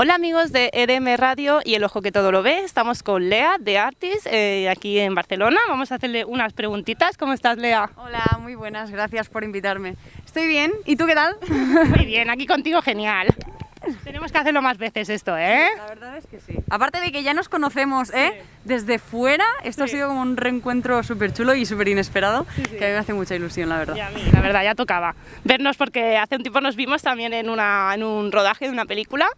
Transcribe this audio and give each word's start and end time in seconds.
Hola 0.00 0.14
amigos 0.14 0.52
de 0.52 0.70
EDM 0.74 1.16
Radio 1.16 1.58
y 1.64 1.74
El 1.74 1.82
Ojo 1.82 2.02
que 2.02 2.12
Todo 2.12 2.30
lo 2.30 2.44
Ve, 2.44 2.60
estamos 2.60 3.02
con 3.02 3.28
Lea 3.28 3.56
de 3.58 3.78
Artis 3.78 4.26
eh, 4.26 4.68
aquí 4.70 5.00
en 5.00 5.12
Barcelona. 5.16 5.58
Vamos 5.66 5.90
a 5.90 5.96
hacerle 5.96 6.24
unas 6.24 6.52
preguntitas. 6.52 7.16
¿Cómo 7.16 7.32
estás 7.32 7.58
Lea? 7.58 7.90
Hola, 7.96 8.38
muy 8.40 8.54
buenas, 8.54 8.92
gracias 8.92 9.28
por 9.28 9.42
invitarme. 9.42 9.96
Estoy 10.24 10.46
bien, 10.46 10.70
¿y 10.84 10.94
tú 10.94 11.06
qué 11.06 11.16
tal? 11.16 11.36
Muy 11.96 12.06
bien, 12.06 12.30
aquí 12.30 12.46
contigo 12.46 12.80
genial. 12.80 13.26
Tenemos 14.04 14.30
que 14.30 14.38
hacerlo 14.38 14.62
más 14.62 14.78
veces 14.78 15.08
esto, 15.08 15.36
¿eh? 15.36 15.66
La 15.76 15.86
verdad 15.86 16.16
es 16.16 16.28
que 16.28 16.38
sí. 16.38 16.54
Aparte 16.70 17.00
de 17.00 17.10
que 17.10 17.24
ya 17.24 17.34
nos 17.34 17.48
conocemos, 17.48 18.14
¿eh? 18.14 18.40
Desde 18.62 19.00
fuera, 19.00 19.46
esto 19.64 19.82
ha 19.82 19.88
sido 19.88 20.06
como 20.06 20.22
un 20.22 20.36
reencuentro 20.36 21.02
súper 21.02 21.32
chulo 21.32 21.56
y 21.56 21.66
súper 21.66 21.88
inesperado, 21.88 22.46
que 22.54 22.84
a 22.84 22.88
mí 22.88 22.92
me 22.92 22.98
hace 22.98 23.14
mucha 23.14 23.34
ilusión, 23.34 23.68
la 23.68 23.78
verdad. 23.78 23.96
Y 23.96 24.00
a 24.00 24.10
mí, 24.10 24.22
la 24.32 24.42
verdad, 24.42 24.62
ya 24.62 24.76
tocaba 24.76 25.16
vernos 25.42 25.76
porque 25.76 26.16
hace 26.16 26.36
un 26.36 26.42
tiempo 26.42 26.60
nos 26.60 26.76
vimos 26.76 27.02
también 27.02 27.32
en, 27.32 27.50
una, 27.50 27.92
en 27.94 28.04
un 28.04 28.30
rodaje 28.30 28.66
de 28.66 28.70
una 28.70 28.84
película 28.84 29.28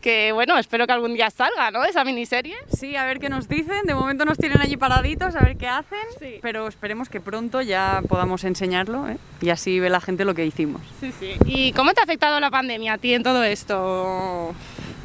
que 0.00 0.32
bueno, 0.32 0.58
espero 0.58 0.86
que 0.86 0.92
algún 0.92 1.14
día 1.14 1.30
salga, 1.30 1.70
¿no? 1.70 1.84
Esa 1.84 2.04
miniserie. 2.04 2.56
Sí, 2.74 2.96
a 2.96 3.04
ver 3.04 3.18
qué 3.18 3.28
nos 3.28 3.48
dicen. 3.48 3.82
De 3.84 3.94
momento 3.94 4.24
nos 4.24 4.38
tienen 4.38 4.60
allí 4.60 4.76
paraditos, 4.76 5.36
a 5.36 5.40
ver 5.40 5.56
qué 5.56 5.68
hacen. 5.68 5.98
Pero 6.40 6.68
esperemos 6.68 7.08
que 7.08 7.20
pronto 7.20 7.60
ya 7.60 8.02
podamos 8.08 8.44
enseñarlo 8.44 9.08
¿eh? 9.08 9.18
y 9.40 9.50
así 9.50 9.78
ve 9.78 9.90
la 9.90 10.00
gente 10.00 10.24
lo 10.24 10.34
que 10.34 10.46
hicimos. 10.46 10.80
Sí, 11.00 11.12
sí. 11.18 11.34
¿Y 11.44 11.72
cómo 11.72 11.92
te 11.92 12.00
ha 12.00 12.04
afectado 12.04 12.40
la 12.40 12.50
pandemia 12.50 12.94
a 12.94 12.98
ti 12.98 13.14
en 13.14 13.22
todo 13.22 13.42
esto? 13.44 14.54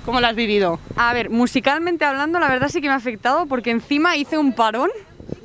¿Cómo 0.06 0.22
lo 0.22 0.28
has 0.28 0.36
vivido? 0.36 0.80
A 0.96 1.14
ver, 1.14 1.30
musicalmente 1.30 2.05
hablando, 2.05 2.40
la 2.40 2.48
verdad 2.48 2.70
sí 2.70 2.80
que 2.80 2.88
me 2.88 2.94
ha 2.94 2.98
afectado 2.98 3.48
porque 3.48 3.72
encima 3.72 4.16
hice 4.16 4.38
un 4.38 4.54
parón. 4.54 4.90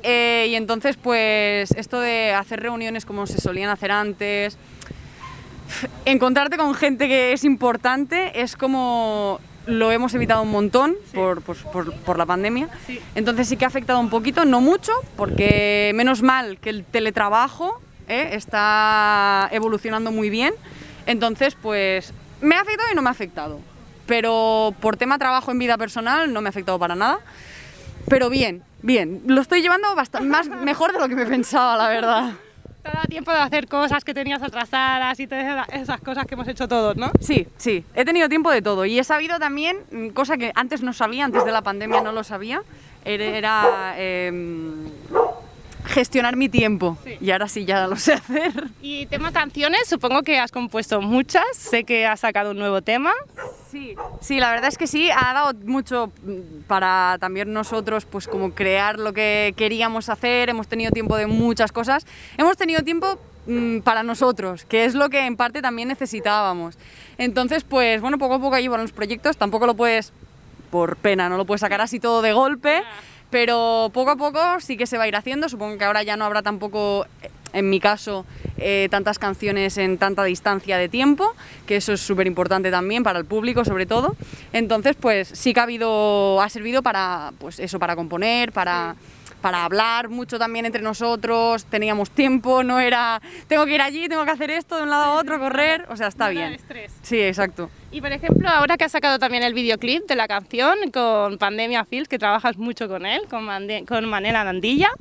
Eh, 0.03 0.47
y 0.49 0.55
entonces, 0.55 0.97
pues, 0.97 1.71
esto 1.71 1.99
de 1.99 2.33
hacer 2.33 2.59
reuniones 2.59 3.05
como 3.05 3.27
se 3.27 3.39
solían 3.39 3.69
hacer 3.69 3.91
antes, 3.91 4.57
encontrarte 6.05 6.57
con 6.57 6.73
gente 6.73 7.07
que 7.07 7.33
es 7.33 7.43
importante 7.43 8.41
es 8.41 8.55
como 8.55 9.39
lo 9.65 9.91
hemos 9.91 10.13
evitado 10.13 10.41
un 10.41 10.51
montón 10.51 10.95
por, 11.13 11.41
por, 11.41 11.93
por, 11.93 12.17
la 12.17 12.25
pandemia. 12.25 12.69
Entonces 13.15 13.47
sí 13.47 13.57
que 13.57 13.65
ha 13.65 13.67
afectado 13.67 13.99
un 13.99 14.09
poquito, 14.09 14.45
no 14.45 14.59
mucho, 14.61 14.91
porque 15.15 15.91
menos 15.95 16.21
mal 16.21 16.57
que 16.57 16.69
el 16.69 16.83
teletrabajo 16.83 17.79
¿eh? 18.07 18.29
está 18.33 19.49
evolucionando 19.51 20.11
muy 20.11 20.29
bien. 20.29 20.53
Entonces, 21.05 21.55
pues 21.55 22.13
me 22.41 22.55
ha 22.55 22.61
afectado 22.61 22.89
y 22.91 22.95
no 22.95 23.01
me 23.01 23.09
ha 23.09 23.11
afectado. 23.11 23.59
Pero 24.07 24.73
por 24.81 24.97
tema 24.97 25.17
trabajo 25.17 25.51
en 25.51 25.59
vida 25.59 25.77
personal 25.77 26.33
no 26.33 26.41
me 26.41 26.49
ha 26.49 26.51
afectado 26.51 26.79
para 26.79 26.95
nada. 26.95 27.19
Pero 28.09 28.29
bien, 28.29 28.63
bien. 28.81 29.21
Lo 29.27 29.41
estoy 29.41 29.61
llevando 29.61 29.93
bastante 29.95 30.27
más 30.27 30.49
mejor 30.49 30.91
de 30.91 30.99
lo 30.99 31.07
que 31.07 31.15
me 31.15 31.25
pensaba, 31.25 31.77
la 31.77 31.87
verdad. 31.87 32.33
Te 32.81 32.89
ha 32.89 32.93
dado 32.93 33.07
tiempo 33.07 33.31
de 33.31 33.37
hacer 33.37 33.67
cosas 33.67 34.03
que 34.03 34.13
tenías 34.13 34.41
atrasadas 34.41 35.19
y 35.19 35.27
todas 35.27 35.67
esas 35.71 36.01
cosas 36.01 36.25
que 36.25 36.33
hemos 36.33 36.47
hecho 36.47 36.67
todos, 36.67 36.97
¿no? 36.97 37.11
Sí, 37.19 37.47
sí, 37.57 37.83
he 37.93 38.05
tenido 38.05 38.27
tiempo 38.27 38.49
de 38.49 38.61
todo 38.61 38.85
y 38.85 38.97
he 38.97 39.03
sabido 39.03 39.37
también, 39.39 39.77
mm, 39.91 40.09
cosa 40.09 40.37
que 40.37 40.51
antes 40.55 40.81
no 40.81 40.93
sabía, 40.93 41.25
antes 41.25 41.45
de 41.45 41.51
la 41.51 41.61
pandemia 41.61 42.01
no 42.01 42.11
lo 42.11 42.23
sabía, 42.23 42.63
era... 43.05 43.93
Em, 43.97 44.89
gestionar 45.83 46.35
mi 46.35 46.49
tiempo 46.49 46.97
y 47.19 47.31
ahora 47.31 47.47
sí 47.47 47.65
ya 47.65 47.87
lo 47.87 47.95
sé 47.95 48.13
hacer. 48.13 48.51
Y 48.81 49.05
tema 49.07 49.31
canciones, 49.31 49.87
supongo 49.87 50.21
que 50.21 50.39
has 50.39 50.51
compuesto 50.51 51.01
muchas, 51.01 51.43
sé 51.53 51.83
que 51.83 52.05
has 52.05 52.19
sacado 52.19 52.51
un 52.51 52.57
nuevo 52.57 52.81
tema. 52.81 53.13
Sí, 53.71 53.95
sí, 54.19 54.39
la 54.41 54.51
verdad 54.51 54.67
es 54.67 54.77
que 54.77 54.85
sí, 54.85 55.09
ha 55.11 55.33
dado 55.33 55.53
mucho 55.65 56.11
mm, 56.23 56.63
para 56.67 57.15
también 57.21 57.53
nosotros 57.53 58.03
pues 58.05 58.27
como 58.27 58.51
crear 58.51 58.99
lo 58.99 59.13
que 59.13 59.53
queríamos 59.55 60.09
hacer, 60.09 60.49
hemos 60.49 60.67
tenido 60.67 60.91
tiempo 60.91 61.15
de 61.15 61.25
muchas 61.25 61.71
cosas, 61.71 62.05
hemos 62.37 62.57
tenido 62.57 62.81
tiempo 62.81 63.17
mm, 63.47 63.79
para 63.79 64.03
nosotros, 64.03 64.65
que 64.65 64.83
es 64.83 64.93
lo 64.93 65.09
que 65.09 65.25
en 65.25 65.37
parte 65.37 65.61
también 65.61 65.87
necesitábamos. 65.87 66.77
Entonces, 67.17 67.63
pues 67.63 68.01
bueno, 68.01 68.17
poco 68.17 68.33
a 68.33 68.39
poco 68.39 68.55
ahí 68.55 68.67
van 68.67 68.81
los 68.81 68.91
proyectos, 68.91 69.37
tampoco 69.37 69.65
lo 69.65 69.73
puedes, 69.73 70.11
por 70.69 70.97
pena, 70.97 71.29
no 71.29 71.37
lo 71.37 71.45
puedes 71.45 71.61
sacar 71.61 71.79
así 71.79 71.97
todo 72.01 72.21
de 72.21 72.33
golpe 72.33 72.83
pero 73.31 73.89
poco 73.93 74.11
a 74.11 74.15
poco 74.15 74.39
sí 74.59 74.77
que 74.77 74.85
se 74.85 74.97
va 74.97 75.05
a 75.05 75.07
ir 75.07 75.15
haciendo. 75.15 75.49
Supongo 75.49 75.77
que 75.77 75.85
ahora 75.85 76.03
ya 76.03 76.17
no 76.17 76.25
habrá 76.25 76.43
tampoco, 76.43 77.07
en 77.53 77.69
mi 77.69 77.79
caso, 77.79 78.25
eh, 78.57 78.87
tantas 78.91 79.17
canciones 79.17 79.77
en 79.77 79.97
tanta 79.97 80.23
distancia 80.25 80.77
de 80.77 80.89
tiempo, 80.89 81.33
que 81.65 81.77
eso 81.77 81.93
es 81.93 82.01
súper 82.01 82.27
importante 82.27 82.69
también 82.69 83.03
para 83.03 83.17
el 83.17 83.25
público, 83.25 83.65
sobre 83.65 83.85
todo. 83.85 84.15
Entonces, 84.53 84.95
pues 84.99 85.29
sí 85.29 85.53
que 85.53 85.61
ha 85.61 85.63
habido, 85.63 86.41
ha 86.41 86.49
servido 86.49 86.83
para, 86.83 87.31
pues 87.39 87.59
eso, 87.59 87.79
para 87.79 87.95
componer, 87.95 88.51
para 88.51 88.95
para 89.41 89.65
hablar 89.65 90.09
mucho 90.09 90.39
también 90.39 90.65
entre 90.65 90.81
nosotros, 90.81 91.65
teníamos 91.65 92.11
tiempo, 92.11 92.63
no 92.63 92.79
era 92.79 93.21
tengo 93.47 93.65
que 93.65 93.75
ir 93.75 93.81
allí, 93.81 94.07
tengo 94.07 94.23
que 94.25 94.31
hacer 94.31 94.51
esto 94.51 94.77
de 94.77 94.83
un 94.83 94.89
lado 94.89 95.03
a 95.03 95.13
otro, 95.15 95.39
correr, 95.39 95.85
o 95.89 95.97
sea, 95.97 96.07
está 96.07 96.29
bien. 96.29 96.53
Estrés. 96.53 96.91
Sí, 97.01 97.19
exacto. 97.19 97.69
Y 97.91 97.99
por 98.01 98.11
ejemplo, 98.11 98.47
ahora 98.47 98.77
que 98.77 98.85
has 98.85 98.91
sacado 98.91 99.19
también 99.19 99.43
el 99.43 99.53
videoclip 99.53 100.07
de 100.07 100.15
la 100.15 100.27
canción 100.27 100.91
con 100.91 101.37
Pandemia 101.37 101.83
Fields, 101.85 102.07
que 102.07 102.19
trabajas 102.19 102.57
mucho 102.57 102.87
con 102.87 103.05
él, 103.05 103.23
con, 103.29 103.47
con 103.85 104.09
Manela 104.09 104.43
Dandilla, 104.43 104.91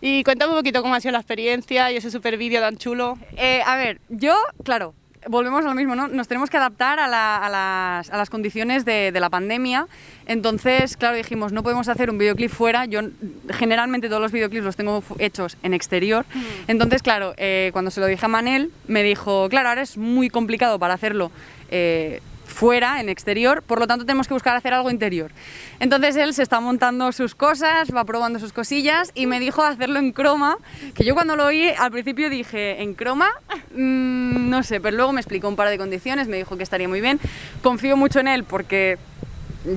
y 0.00 0.22
cuéntame 0.24 0.52
un 0.52 0.58
poquito 0.58 0.82
cómo 0.82 0.94
ha 0.94 1.00
sido 1.00 1.12
la 1.12 1.20
experiencia 1.20 1.90
y 1.90 1.96
ese 1.96 2.10
super 2.10 2.36
vídeo 2.36 2.60
tan 2.60 2.76
chulo. 2.76 3.16
Eh, 3.36 3.62
a 3.64 3.76
ver, 3.76 4.00
yo, 4.10 4.36
claro, 4.62 4.94
volvemos 5.28 5.64
a 5.64 5.68
lo 5.68 5.74
mismo, 5.74 5.94
¿no? 5.94 6.08
Nos 6.08 6.28
tenemos 6.28 6.50
que 6.50 6.56
adaptar 6.56 6.98
a, 6.98 7.08
las, 7.08 8.10
a 8.10 8.16
las, 8.16 8.30
condiciones 8.30 8.84
de, 8.84 9.12
de, 9.12 9.20
la 9.20 9.30
pandemia. 9.30 9.86
Entonces, 10.26 10.96
claro, 10.96 11.16
dijimos, 11.16 11.52
no 11.52 11.62
podemos 11.62 11.88
hacer 11.88 12.10
un 12.10 12.18
videoclip 12.18 12.50
fuera. 12.50 12.84
Yo 12.84 13.00
generalmente 13.50 14.08
todos 14.08 14.22
los 14.22 14.32
videoclips 14.32 14.64
los 14.64 14.76
tengo 14.76 15.02
hechos 15.18 15.56
en 15.62 15.74
exterior. 15.74 16.24
Mm. 16.34 16.40
Entonces, 16.68 17.02
claro, 17.02 17.34
eh, 17.36 17.70
cuando 17.72 17.90
se 17.90 18.00
lo 18.00 18.06
dije 18.06 18.24
a 18.24 18.28
Manel, 18.28 18.70
me 18.86 19.02
dijo, 19.02 19.48
claro, 19.48 19.68
ahora 19.68 19.82
es 19.82 19.96
muy 19.96 20.30
complicado 20.30 20.78
para 20.78 20.94
hacerlo. 20.94 21.30
Eh, 21.70 22.20
fuera, 22.54 23.00
en 23.00 23.08
exterior, 23.08 23.62
por 23.62 23.78
lo 23.78 23.86
tanto 23.86 24.06
tenemos 24.06 24.28
que 24.28 24.34
buscar 24.34 24.56
hacer 24.56 24.72
algo 24.72 24.90
interior. 24.90 25.30
Entonces 25.80 26.16
él 26.16 26.32
se 26.32 26.42
está 26.42 26.60
montando 26.60 27.12
sus 27.12 27.34
cosas, 27.34 27.94
va 27.94 28.04
probando 28.04 28.38
sus 28.38 28.52
cosillas 28.52 29.10
y 29.14 29.26
me 29.26 29.40
dijo 29.40 29.62
hacerlo 29.62 29.98
en 29.98 30.12
croma, 30.12 30.56
que 30.94 31.04
yo 31.04 31.14
cuando 31.14 31.36
lo 31.36 31.46
oí 31.46 31.68
al 31.78 31.90
principio 31.90 32.30
dije, 32.30 32.82
¿en 32.82 32.94
croma? 32.94 33.28
Mm, 33.72 34.48
no 34.48 34.62
sé, 34.62 34.80
pero 34.80 34.96
luego 34.96 35.12
me 35.12 35.20
explicó 35.20 35.48
un 35.48 35.56
par 35.56 35.68
de 35.68 35.76
condiciones, 35.76 36.28
me 36.28 36.36
dijo 36.36 36.56
que 36.56 36.62
estaría 36.62 36.88
muy 36.88 37.00
bien. 37.00 37.20
Confío 37.62 37.96
mucho 37.96 38.20
en 38.20 38.28
él 38.28 38.44
porque 38.44 38.98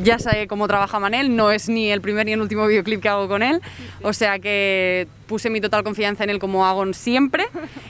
ya 0.04 0.20
sé 0.20 0.48
cómo 0.48 0.68
trabaja 0.68 1.00
Manel, 1.00 1.36
no 1.36 1.52
es 1.52 1.70
ni 1.70 1.92
el 1.92 2.02
primer 2.02 2.26
ni 2.26 2.34
el 2.34 2.42
último 2.42 2.68
videoclip 2.68 3.02
que 3.02 3.10
hago 3.10 3.28
con 3.28 3.44
él, 3.44 3.62
o 4.02 4.14
sea 4.14 4.40
que 4.40 5.08
puse 5.28 5.50
mi 5.50 5.62
total 5.62 5.84
confianza 5.84 6.24
en 6.24 6.30
él 6.30 6.40
como 6.40 6.66
hago 6.66 6.94
siempre 6.94 7.46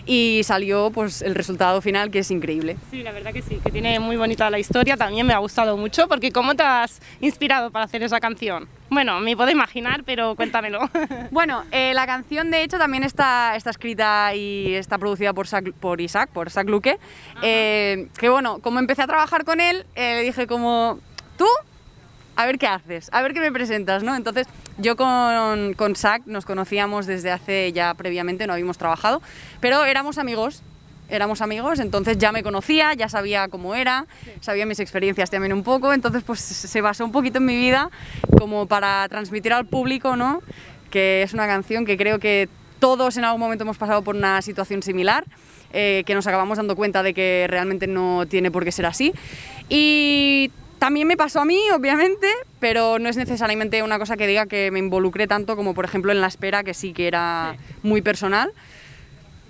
y 0.05 0.41
salió 0.43 0.91
pues 0.91 1.21
el 1.21 1.35
resultado 1.35 1.81
final 1.81 2.09
que 2.11 2.19
es 2.19 2.31
increíble. 2.31 2.77
Sí, 2.91 3.03
la 3.03 3.11
verdad 3.11 3.31
que 3.31 3.41
sí, 3.41 3.59
que 3.63 3.71
tiene 3.71 3.99
muy 3.99 4.15
bonita 4.15 4.49
la 4.49 4.59
historia, 4.59 4.97
también 4.97 5.25
me 5.25 5.33
ha 5.33 5.37
gustado 5.37 5.77
mucho 5.77 6.07
porque 6.07 6.31
¿cómo 6.31 6.55
te 6.55 6.63
has 6.63 7.01
inspirado 7.21 7.71
para 7.71 7.85
hacer 7.85 8.03
esa 8.03 8.19
canción? 8.19 8.67
Bueno, 8.89 9.19
me 9.19 9.35
puedo 9.35 9.51
imaginar, 9.51 10.03
pero 10.05 10.35
cuéntamelo. 10.35 10.79
bueno, 11.31 11.63
eh, 11.71 11.93
la 11.93 12.05
canción 12.05 12.51
de 12.51 12.63
hecho 12.63 12.77
también 12.77 13.03
está, 13.03 13.55
está 13.55 13.69
escrita 13.69 14.33
y 14.33 14.75
está 14.75 14.97
producida 14.97 15.33
por, 15.33 15.47
por 15.73 15.99
Isaac, 15.99 16.29
por 16.31 16.47
Isaac 16.47 16.69
Luque, 16.69 16.97
eh, 17.41 18.07
que 18.17 18.29
bueno, 18.29 18.59
como 18.59 18.79
empecé 18.79 19.01
a 19.01 19.07
trabajar 19.07 19.43
con 19.43 19.59
él, 19.59 19.85
eh, 19.95 20.15
le 20.15 20.23
dije 20.23 20.47
como, 20.47 20.99
tú 21.37 21.45
a 22.37 22.45
ver 22.45 22.59
qué 22.59 22.67
haces, 22.67 23.09
a 23.11 23.21
ver 23.23 23.33
qué 23.33 23.39
me 23.39 23.51
presentas, 23.51 24.03
¿no? 24.03 24.15
Entonces, 24.15 24.47
yo 24.77 24.95
con, 24.95 25.73
con 25.73 25.93
nos 26.27 26.45
conocíamos 26.45 27.07
desde 27.07 27.31
hace 27.31 27.73
ya 27.73 27.95
previamente, 27.95 28.45
no 28.45 28.53
habíamos 28.53 28.77
trabajado, 28.77 29.23
pero 29.59 29.83
éramos 29.85 30.19
amigos, 30.19 30.61
éramos 31.09 31.41
amigos, 31.41 31.79
entonces 31.79 32.19
ya 32.19 32.31
me 32.31 32.43
conocía, 32.43 32.93
ya 32.93 33.09
sabía 33.09 33.47
cómo 33.47 33.73
era, 33.73 34.05
sabía 34.39 34.67
mis 34.67 34.79
experiencias 34.79 35.31
también 35.31 35.51
un 35.51 35.63
poco, 35.63 35.93
entonces 35.93 36.21
pues 36.23 36.39
se 36.39 36.79
basó 36.79 37.03
un 37.05 37.11
poquito 37.11 37.39
en 37.39 37.45
mi 37.45 37.57
vida 37.57 37.89
como 38.37 38.67
para 38.67 39.07
transmitir 39.09 39.51
al 39.51 39.65
público, 39.65 40.15
¿no? 40.15 40.43
Que 40.91 41.23
es 41.23 41.33
una 41.33 41.47
canción 41.47 41.85
que 41.85 41.97
creo 41.97 42.19
que 42.19 42.49
todos 42.79 43.17
en 43.17 43.25
algún 43.25 43.41
momento 43.41 43.63
hemos 43.63 43.79
pasado 43.79 44.03
por 44.03 44.15
una 44.15 44.43
situación 44.43 44.83
similar, 44.83 45.25
eh, 45.73 46.03
que 46.05 46.13
nos 46.13 46.27
acabamos 46.27 46.57
dando 46.57 46.75
cuenta 46.75 47.01
de 47.01 47.15
que 47.15 47.47
realmente 47.49 47.87
no 47.87 48.27
tiene 48.27 48.51
por 48.51 48.63
qué 48.63 48.71
ser 48.71 48.85
así. 48.85 49.11
Y 49.69 50.51
también 50.79 51.07
me 51.07 51.17
pasó 51.17 51.41
a 51.41 51.45
mí, 51.45 51.59
obviamente, 51.73 52.27
pero 52.59 52.99
no 52.99 53.09
es 53.09 53.17
necesariamente 53.17 53.83
una 53.83 53.99
cosa 53.99 54.17
que 54.17 54.27
diga 54.27 54.45
que 54.45 54.71
me 54.71 54.79
involucre 54.79 55.27
tanto 55.27 55.55
como, 55.55 55.73
por 55.73 55.85
ejemplo, 55.85 56.11
en 56.11 56.21
la 56.21 56.27
espera, 56.27 56.63
que 56.63 56.73
sí 56.73 56.93
que 56.93 57.07
era 57.07 57.55
muy 57.83 58.01
personal. 58.01 58.51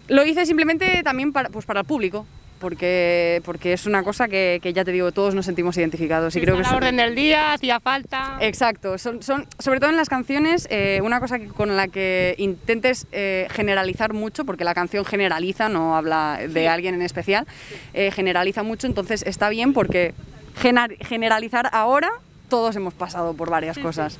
Lo 0.07 0.25
hice 0.25 0.45
simplemente 0.45 1.03
también 1.03 1.33
para, 1.33 1.49
pues 1.49 1.65
para 1.65 1.81
el 1.81 1.85
público, 1.85 2.25
porque, 2.59 3.41
porque 3.45 3.73
es 3.73 3.85
una 3.85 4.03
cosa 4.03 4.27
que, 4.27 4.59
que, 4.61 4.73
ya 4.73 4.85
te 4.85 4.91
digo, 4.91 5.11
todos 5.11 5.35
nos 5.35 5.45
sentimos 5.45 5.77
identificados. 5.77 6.35
y 6.35 6.41
creo 6.41 6.55
que 6.55 6.63
la 6.63 6.75
orden 6.75 6.97
del 6.97 7.13
día, 7.13 7.53
hacía 7.53 7.79
falta. 7.79 8.37
Exacto, 8.39 8.97
son, 8.97 9.21
son, 9.21 9.45
sobre 9.59 9.79
todo 9.79 9.89
en 9.89 9.97
las 9.97 10.09
canciones, 10.09 10.67
eh, 10.69 11.01
una 11.03 11.19
cosa 11.19 11.39
con 11.39 11.75
la 11.75 11.87
que 11.87 12.35
intentes 12.37 13.07
eh, 13.11 13.47
generalizar 13.51 14.13
mucho, 14.13 14.45
porque 14.45 14.63
la 14.63 14.73
canción 14.73 15.05
generaliza, 15.05 15.69
no 15.69 15.95
habla 15.95 16.39
de 16.47 16.67
alguien 16.67 16.95
en 16.95 17.01
especial, 17.01 17.45
eh, 17.93 18.11
generaliza 18.11 18.63
mucho, 18.63 18.87
entonces 18.87 19.23
está 19.23 19.49
bien 19.49 19.73
porque 19.73 20.13
generalizar 20.57 21.69
ahora, 21.71 22.09
todos 22.49 22.75
hemos 22.75 22.93
pasado 22.93 23.33
por 23.33 23.49
varias 23.49 23.77
cosas. 23.77 24.17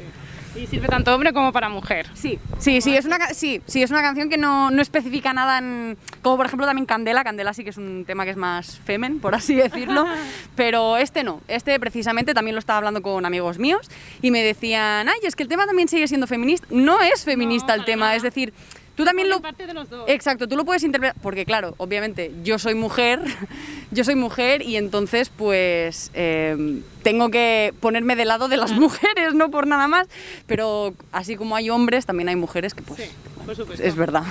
Y 0.55 0.65
sirve 0.65 0.87
tanto 0.87 1.13
hombre 1.13 1.33
como 1.33 1.53
para 1.53 1.69
mujer. 1.69 2.07
Sí, 2.15 2.39
sí, 2.57 2.81
sí, 2.81 2.95
es 2.95 3.05
una, 3.05 3.19
sí, 3.33 3.61
sí, 3.67 3.83
es 3.83 3.91
una 3.91 4.01
canción 4.01 4.27
que 4.27 4.37
no, 4.37 4.71
no 4.71 4.81
especifica 4.81 5.31
nada 5.33 5.59
en... 5.59 5.97
Como 6.23 6.37
por 6.37 6.47
ejemplo 6.47 6.65
también 6.65 6.85
Candela, 6.85 7.23
Candela 7.23 7.53
sí 7.53 7.63
que 7.63 7.69
es 7.69 7.77
un 7.77 8.05
tema 8.05 8.25
que 8.25 8.31
es 8.31 8.37
más 8.37 8.79
femen, 8.79 9.19
por 9.19 9.35
así 9.35 9.55
decirlo, 9.55 10.05
pero 10.55 10.97
este 10.97 11.23
no, 11.23 11.41
este 11.47 11.79
precisamente 11.79 12.33
también 12.33 12.55
lo 12.55 12.59
estaba 12.59 12.77
hablando 12.77 13.01
con 13.01 13.25
amigos 13.25 13.59
míos 13.59 13.89
y 14.21 14.31
me 14.31 14.41
decían, 14.41 15.07
ay, 15.07 15.19
es 15.23 15.35
que 15.35 15.43
el 15.43 15.49
tema 15.49 15.67
también 15.67 15.87
sigue 15.87 16.07
siendo 16.07 16.25
feminista. 16.25 16.65
No 16.71 17.01
es 17.01 17.23
feminista 17.23 17.75
el 17.75 17.85
tema, 17.85 18.05
nada. 18.05 18.15
es 18.15 18.23
decir, 18.23 18.53
tú 18.97 19.05
también 19.05 19.29
lo... 19.29 19.39
parte 19.39 19.65
de 19.65 19.73
los 19.73 19.89
dos. 19.89 20.09
Exacto, 20.09 20.49
tú 20.49 20.57
lo 20.57 20.65
puedes 20.65 20.83
interpretar, 20.83 21.15
porque 21.21 21.45
claro, 21.45 21.75
obviamente 21.77 22.33
yo 22.43 22.59
soy 22.59 22.75
mujer, 22.75 23.21
yo 23.91 24.03
soy 24.03 24.15
mujer 24.15 24.61
y 24.63 24.75
entonces 24.75 25.29
pues 25.29 26.11
eh, 26.13 26.81
tengo 27.03 27.29
que 27.29 27.73
ponerme 27.79 28.17
de 28.17 28.25
lado 28.25 28.49
de 28.49 28.57
las 28.57 28.73
mujeres, 28.73 29.33
no 29.33 29.49
por 29.51 29.67
nada 29.67 29.87
más, 29.87 30.07
pero 30.47 30.93
así 31.13 31.37
como 31.37 31.55
hay 31.55 31.69
hombres, 31.69 32.05
también 32.05 32.27
hay 32.27 32.35
mujeres 32.35 32.73
que 32.73 32.81
pues 32.81 32.99
Sí, 32.99 33.09
por 33.47 33.55
supuesto. 33.55 33.83
es 33.83 33.95
verdad. 33.95 34.23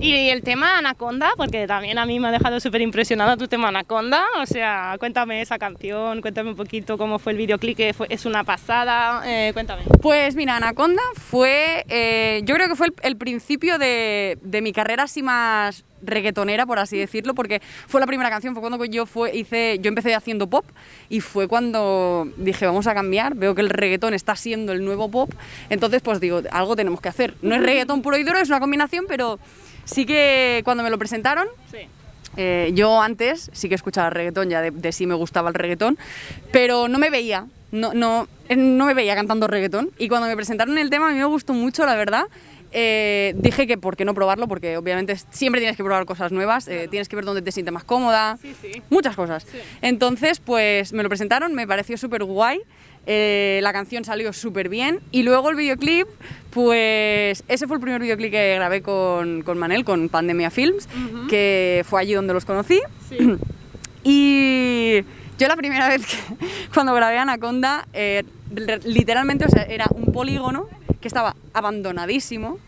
Y 0.00 0.30
el 0.30 0.42
tema 0.42 0.78
Anaconda, 0.78 1.30
porque 1.36 1.68
también 1.68 1.96
a 1.98 2.06
mí 2.06 2.18
me 2.18 2.26
ha 2.26 2.32
dejado 2.32 2.58
súper 2.58 2.80
impresionada 2.80 3.36
tu 3.36 3.46
tema 3.46 3.68
Anaconda. 3.68 4.24
O 4.40 4.46
sea, 4.46 4.96
cuéntame 4.98 5.40
esa 5.42 5.58
canción, 5.60 6.20
cuéntame 6.20 6.50
un 6.50 6.56
poquito 6.56 6.98
cómo 6.98 7.20
fue 7.20 7.30
el 7.32 7.38
videoclip, 7.38 7.76
que 7.76 7.94
fue- 7.94 8.08
es 8.10 8.26
una 8.26 8.42
pasada. 8.42 9.22
eh, 9.24 9.52
cuéntame. 9.52 9.82
Pues 10.00 10.34
mira, 10.34 10.56
Anaconda 10.56 11.02
fue, 11.14 11.84
eh, 11.88 12.40
yo 12.44 12.54
creo 12.56 12.66
que 12.68 12.74
fue 12.74 12.88
el, 12.88 12.94
el 13.02 13.16
principio 13.16 13.78
de, 13.78 14.38
de 14.42 14.60
mi 14.62 14.72
carrera 14.72 15.04
así 15.04 15.22
más 15.22 15.84
reggaetonera, 16.02 16.66
por 16.66 16.78
así 16.78 16.98
decirlo, 16.98 17.34
porque 17.34 17.60
fue 17.88 18.00
la 18.00 18.06
primera 18.06 18.28
canción, 18.30 18.54
fue 18.54 18.60
cuando 18.60 18.84
yo 18.84 19.06
fue, 19.06 19.34
hice, 19.36 19.78
yo 19.80 19.88
empecé 19.88 20.14
haciendo 20.14 20.46
pop 20.48 20.64
y 21.08 21.20
fue 21.20 21.48
cuando 21.48 22.28
dije 22.36 22.66
vamos 22.66 22.86
a 22.86 22.94
cambiar, 22.94 23.34
veo 23.34 23.54
que 23.54 23.60
el 23.62 23.70
reggaetón 23.70 24.14
está 24.14 24.36
siendo 24.36 24.72
el 24.72 24.84
nuevo 24.84 25.10
pop, 25.10 25.30
entonces 25.70 26.02
pues 26.02 26.20
digo, 26.20 26.42
algo 26.50 26.76
tenemos 26.76 27.00
que 27.00 27.08
hacer. 27.08 27.34
No 27.42 27.54
es 27.54 27.62
reggaetón 27.62 28.02
puro 28.02 28.16
y 28.16 28.24
duro, 28.24 28.38
es 28.38 28.48
una 28.48 28.60
combinación, 28.60 29.04
pero 29.08 29.38
sí 29.84 30.06
que 30.06 30.60
cuando 30.64 30.82
me 30.82 30.90
lo 30.90 30.98
presentaron, 30.98 31.46
Sí. 31.70 31.78
eh, 32.36 32.70
yo 32.74 33.00
antes 33.00 33.50
sí 33.52 33.68
que 33.68 33.74
escuchaba 33.74 34.10
reggaetón, 34.10 34.48
ya 34.50 34.60
de, 34.60 34.70
de 34.70 34.92
sí 34.92 35.06
me 35.06 35.14
gustaba 35.14 35.48
el 35.48 35.54
reggaetón, 35.54 35.98
pero 36.50 36.88
no 36.88 36.98
me 36.98 37.10
veía, 37.10 37.46
no, 37.72 37.94
no, 37.94 38.28
eh, 38.48 38.56
no 38.56 38.86
me 38.86 38.94
veía 38.94 39.14
cantando 39.14 39.46
reggaetón. 39.46 39.90
Y 39.98 40.08
cuando 40.08 40.26
me 40.28 40.36
presentaron 40.36 40.76
el 40.78 40.90
tema 40.90 41.08
a 41.08 41.12
mí 41.12 41.18
me 41.18 41.24
gustó 41.24 41.52
mucho, 41.54 41.86
la 41.86 41.94
verdad. 41.94 42.24
Eh, 42.74 43.34
dije 43.36 43.66
que 43.66 43.76
por 43.76 43.96
qué 43.96 44.04
no 44.06 44.14
probarlo, 44.14 44.48
porque 44.48 44.76
obviamente 44.78 45.14
siempre 45.30 45.60
tienes 45.60 45.76
que 45.76 45.84
probar 45.84 46.06
cosas 46.06 46.32
nuevas, 46.32 46.68
eh, 46.68 46.88
tienes 46.90 47.08
que 47.08 47.16
ver 47.16 47.24
dónde 47.26 47.42
te 47.42 47.52
sientes 47.52 47.72
más 47.72 47.84
cómoda, 47.84 48.38
Sí, 48.40 48.54
sí. 48.62 48.82
muchas 48.88 49.14
cosas. 49.14 49.46
Entonces, 49.82 50.40
pues 50.40 50.92
me 50.94 51.02
lo 51.02 51.08
presentaron, 51.10 51.54
me 51.54 51.66
pareció 51.66 51.96
súper 51.98 52.24
guay. 52.24 52.60
eh, 53.04 53.58
la 53.62 53.72
canción 53.72 54.04
salió 54.04 54.32
súper 54.32 54.68
bien 54.68 55.00
y 55.10 55.24
luego 55.24 55.50
el 55.50 55.56
videoclip, 55.56 56.06
pues 56.50 57.42
ese 57.48 57.66
fue 57.66 57.76
el 57.76 57.82
primer 57.82 58.00
videoclip 58.00 58.30
que 58.30 58.54
grabé 58.54 58.80
con, 58.80 59.42
con 59.42 59.58
Manel, 59.58 59.84
con 59.84 60.08
Pandemia 60.08 60.50
Films, 60.50 60.88
que 61.28 61.84
fue 61.88 62.00
allí 62.00 62.14
donde 62.14 62.32
los 62.32 62.44
conocí. 62.44 62.80
Y 64.04 65.02
yo 65.38 65.48
la 65.48 65.56
primera 65.56 65.88
vez 65.96 66.04
que 66.06 66.16
cuando 66.74 66.94
grabé 66.94 67.18
Anaconda, 67.18 67.86
literalmente, 68.84 69.44
o 69.46 69.48
sea, 69.48 69.62
era 69.62 69.86
un 69.90 70.12
polígono 70.12 70.68
que 71.02 71.08
estaba 71.08 71.36
abandonadísimo. 71.52 72.58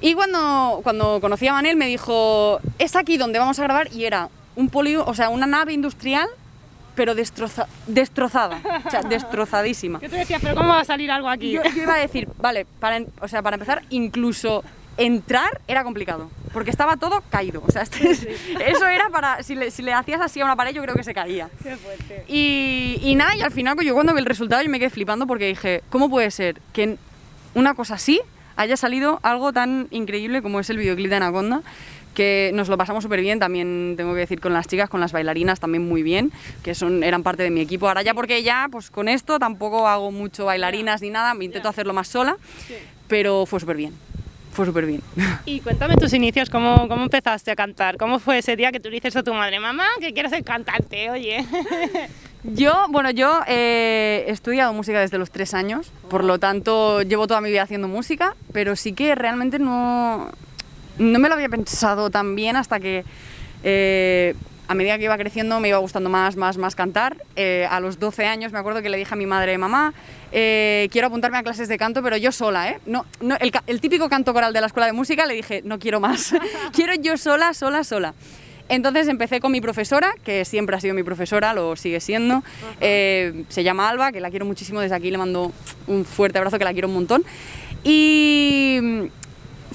Y 0.00 0.14
cuando, 0.14 0.80
cuando 0.82 1.20
conocí 1.20 1.48
a 1.48 1.52
Manel 1.54 1.76
me 1.76 1.86
dijo, 1.86 2.60
es 2.78 2.94
aquí 2.94 3.16
donde 3.16 3.38
vamos 3.38 3.58
a 3.58 3.62
grabar 3.64 3.92
y 3.92 4.04
era 4.04 4.28
un 4.54 4.68
polígono, 4.68 5.08
o 5.10 5.14
sea, 5.14 5.28
una 5.28 5.46
nave 5.46 5.72
industrial, 5.72 6.28
pero 6.94 7.14
destroza- 7.14 7.66
destrozada, 7.86 8.60
o 8.86 8.90
sea, 8.90 9.02
destrozadísima. 9.08 10.00
Yo 10.00 10.10
te 10.10 10.16
decía, 10.16 10.38
pero 10.40 10.54
¿cómo 10.54 10.68
va 10.68 10.80
a 10.80 10.84
salir 10.84 11.10
algo 11.10 11.28
aquí? 11.28 11.52
Yo, 11.52 11.62
yo 11.64 11.82
iba 11.82 11.94
a 11.94 11.98
decir, 11.98 12.28
vale, 12.38 12.64
para, 12.78 13.00
o 13.20 13.28
sea, 13.28 13.42
para 13.42 13.54
empezar, 13.54 13.82
incluso 13.90 14.62
entrar 14.96 15.60
era 15.68 15.84
complicado, 15.84 16.28
porque 16.52 16.70
estaba 16.70 16.96
todo 16.96 17.22
caído. 17.30 17.62
O 17.66 17.70
sea, 17.72 17.82
este- 17.90 18.10
eso 18.66 18.86
era 18.86 19.10
para, 19.10 19.42
si 19.42 19.54
le, 19.56 19.70
si 19.72 19.82
le 19.82 19.92
hacías 19.94 20.20
así 20.20 20.40
a 20.40 20.44
una 20.44 20.54
pared, 20.56 20.72
yo 20.74 20.82
creo 20.82 20.94
que 20.94 21.04
se 21.04 21.14
caía. 21.14 21.48
Qué 21.62 21.76
fuerte. 21.76 22.24
Y, 22.28 22.98
y 23.02 23.14
nada, 23.16 23.34
y 23.36 23.42
al 23.42 23.50
final 23.52 23.76
yo 23.82 23.94
cuando 23.94 24.12
vi 24.12 24.20
el 24.20 24.26
resultado 24.26 24.62
yo 24.62 24.70
me 24.70 24.78
quedé 24.78 24.90
flipando 24.90 25.26
porque 25.26 25.46
dije, 25.46 25.82
¿cómo 25.90 26.08
puede 26.08 26.30
ser 26.32 26.60
que 26.72 26.98
una 27.58 27.74
cosa 27.74 27.94
así 27.94 28.20
haya 28.56 28.76
salido 28.76 29.18
algo 29.22 29.52
tan 29.52 29.88
increíble 29.90 30.42
como 30.42 30.60
es 30.60 30.70
el 30.70 30.78
videoclip 30.78 31.10
de 31.10 31.16
Anaconda? 31.16 31.62
que 32.14 32.50
nos 32.52 32.68
lo 32.68 32.76
pasamos 32.76 33.04
súper 33.04 33.20
bien, 33.20 33.38
también 33.38 33.94
tengo 33.96 34.12
que 34.12 34.18
decir 34.18 34.40
con 34.40 34.52
las 34.52 34.66
chicas, 34.66 34.90
con 34.90 34.98
las 34.98 35.12
bailarinas 35.12 35.60
también 35.60 35.88
muy 35.88 36.02
bien, 36.02 36.32
que 36.64 36.74
son, 36.74 37.04
eran 37.04 37.22
parte 37.22 37.44
de 37.44 37.50
mi 37.50 37.60
equipo. 37.60 37.86
Ahora 37.86 38.02
ya 38.02 38.12
porque 38.12 38.42
ya, 38.42 38.66
pues 38.72 38.90
con 38.90 39.06
esto 39.06 39.38
tampoco 39.38 39.86
hago 39.86 40.10
mucho 40.10 40.46
bailarinas 40.46 41.00
ni 41.00 41.10
nada, 41.10 41.34
me 41.34 41.44
intento 41.44 41.68
hacerlo 41.68 41.94
más 41.94 42.08
sola, 42.08 42.36
pero 43.06 43.46
fue 43.46 43.60
súper 43.60 43.76
bien, 43.76 43.92
fue 44.58 44.66
súper 44.66 44.86
bien. 44.86 45.00
Y 45.46 45.60
cuéntame 45.60 45.94
tus 45.94 46.12
inicios, 46.12 46.50
¿cómo, 46.50 46.88
¿cómo 46.88 47.04
empezaste 47.04 47.52
a 47.52 47.54
cantar? 47.54 47.96
¿Cómo 47.96 48.18
fue 48.18 48.38
ese 48.38 48.56
día 48.56 48.72
que 48.72 48.80
tú 48.80 48.88
le 48.88 48.96
dices 48.96 49.14
a 49.14 49.22
tu 49.22 49.32
madre, 49.32 49.60
mamá, 49.60 49.84
que 50.00 50.12
quiero 50.12 50.28
ser 50.28 50.42
cantante, 50.42 51.10
oye? 51.10 51.46
Yo, 52.44 52.86
bueno, 52.90 53.10
yo 53.10 53.40
eh, 53.48 54.24
he 54.28 54.30
estudiado 54.30 54.72
música 54.72 55.00
desde 55.00 55.18
los 55.18 55.32
tres 55.32 55.54
años, 55.54 55.90
por 56.08 56.22
lo 56.22 56.38
tanto 56.38 57.02
llevo 57.02 57.26
toda 57.26 57.40
mi 57.40 57.50
vida 57.50 57.62
haciendo 57.62 57.88
música, 57.88 58.36
pero 58.52 58.76
sí 58.76 58.92
que 58.92 59.16
realmente 59.16 59.58
no, 59.58 60.30
no 60.98 61.18
me 61.18 61.28
lo 61.28 61.34
había 61.34 61.48
pensado 61.48 62.10
tan 62.10 62.36
bien 62.36 62.54
hasta 62.54 62.78
que 62.78 63.04
eh, 63.64 64.36
a 64.68 64.74
medida 64.74 64.98
que 64.98 65.04
iba 65.04 65.16
creciendo 65.16 65.58
me 65.60 65.68
iba 65.68 65.78
gustando 65.78 66.10
más, 66.10 66.36
más, 66.36 66.58
más 66.58 66.76
cantar. 66.76 67.16
Eh, 67.36 67.66
a 67.70 67.80
los 67.80 67.98
12 67.98 68.26
años 68.26 68.52
me 68.52 68.58
acuerdo 68.58 68.82
que 68.82 68.90
le 68.90 68.98
dije 68.98 69.12
a 69.12 69.16
mi 69.16 69.26
madre, 69.26 69.56
mamá, 69.56 69.94
eh, 70.30 70.88
quiero 70.92 71.08
apuntarme 71.08 71.38
a 71.38 71.42
clases 71.42 71.68
de 71.68 71.78
canto, 71.78 72.02
pero 72.02 72.18
yo 72.18 72.30
sola, 72.30 72.68
¿eh? 72.68 72.78
No, 72.84 73.06
no, 73.20 73.36
el, 73.66 73.80
típico 73.80 74.08
canto 74.10 74.34
coral 74.34 74.52
de 74.52 74.60
la 74.60 74.66
escuela 74.66 74.86
de 74.86 74.92
música 74.92 75.26
le 75.26 75.34
dije, 75.34 75.62
no 75.64 75.78
quiero 75.78 76.00
más, 76.00 76.34
quiero 76.72 76.94
yo 76.94 77.16
sola, 77.16 77.54
sola, 77.54 77.82
sola. 77.82 78.14
Entonces 78.68 79.08
empecé 79.08 79.40
con 79.40 79.50
mi 79.50 79.62
profesora, 79.62 80.14
que 80.22 80.44
siempre 80.44 80.76
ha 80.76 80.80
sido 80.80 80.94
mi 80.94 81.02
profesora, 81.02 81.54
lo 81.54 81.74
sigue 81.74 82.00
siendo. 82.00 82.42
Eh, 82.82 83.44
se 83.48 83.64
llama 83.64 83.88
Alba, 83.88 84.12
que 84.12 84.20
la 84.20 84.28
quiero 84.28 84.44
muchísimo, 84.44 84.80
desde 84.80 84.94
aquí 84.94 85.10
le 85.10 85.16
mando 85.16 85.52
un 85.86 86.04
fuerte 86.04 86.36
abrazo, 86.36 86.58
que 86.58 86.64
la 86.64 86.74
quiero 86.74 86.88
un 86.88 86.94
montón. 86.94 87.24
Y 87.82 89.08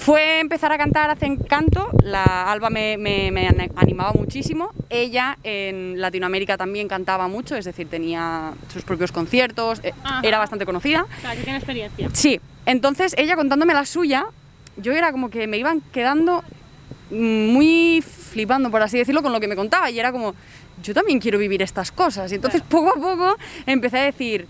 fue 0.03 0.41
empezar 0.41 0.69
a 0.73 0.77
cantar 0.77 1.09
hace 1.09 1.25
encanto, 1.25 1.87
la 2.03 2.51
Alba 2.51 2.69
me, 2.69 2.97
me- 2.97 3.31
me 3.31 3.47
ana- 3.47 3.69
animaba 3.77 4.11
muchísimo, 4.11 4.71
ella 4.89 5.37
en 5.43 6.01
Latinoamérica 6.01 6.57
también 6.57 6.89
cantaba 6.89 7.29
mucho, 7.29 7.55
es 7.55 7.63
decir, 7.63 7.87
tenía 7.87 8.51
sus 8.71 8.83
propios 8.83 9.13
conciertos, 9.13 9.79
eh, 9.81 9.93
Ajá. 10.03 10.19
era 10.27 10.39
bastante 10.39 10.65
conocida. 10.65 11.05
O 11.17 11.21
sea, 11.21 11.31
que 11.35 11.43
tiene 11.43 11.57
experiencia. 11.57 12.09
Sí, 12.11 12.41
entonces 12.65 13.15
ella 13.17 13.37
contándome 13.37 13.73
la 13.73 13.85
suya, 13.85 14.25
yo 14.75 14.91
era 14.91 15.13
como 15.13 15.29
que 15.29 15.47
me 15.47 15.57
iban 15.57 15.79
quedando 15.93 16.43
muy 17.09 18.01
flipando, 18.01 18.69
por 18.71 18.81
así 18.81 18.97
decirlo, 18.97 19.21
con 19.23 19.31
lo 19.31 19.39
que 19.39 19.47
me 19.47 19.55
contaba 19.55 19.89
y 19.89 19.99
era 19.99 20.11
como, 20.11 20.35
yo 20.83 20.93
también 20.93 21.19
quiero 21.19 21.37
vivir 21.37 21.61
estas 21.61 21.93
cosas. 21.93 22.29
Y 22.31 22.35
entonces 22.35 22.61
poco 22.61 22.89
a 22.89 22.95
poco 22.95 23.37
empecé 23.65 23.99
a 23.99 24.03
decir, 24.03 24.47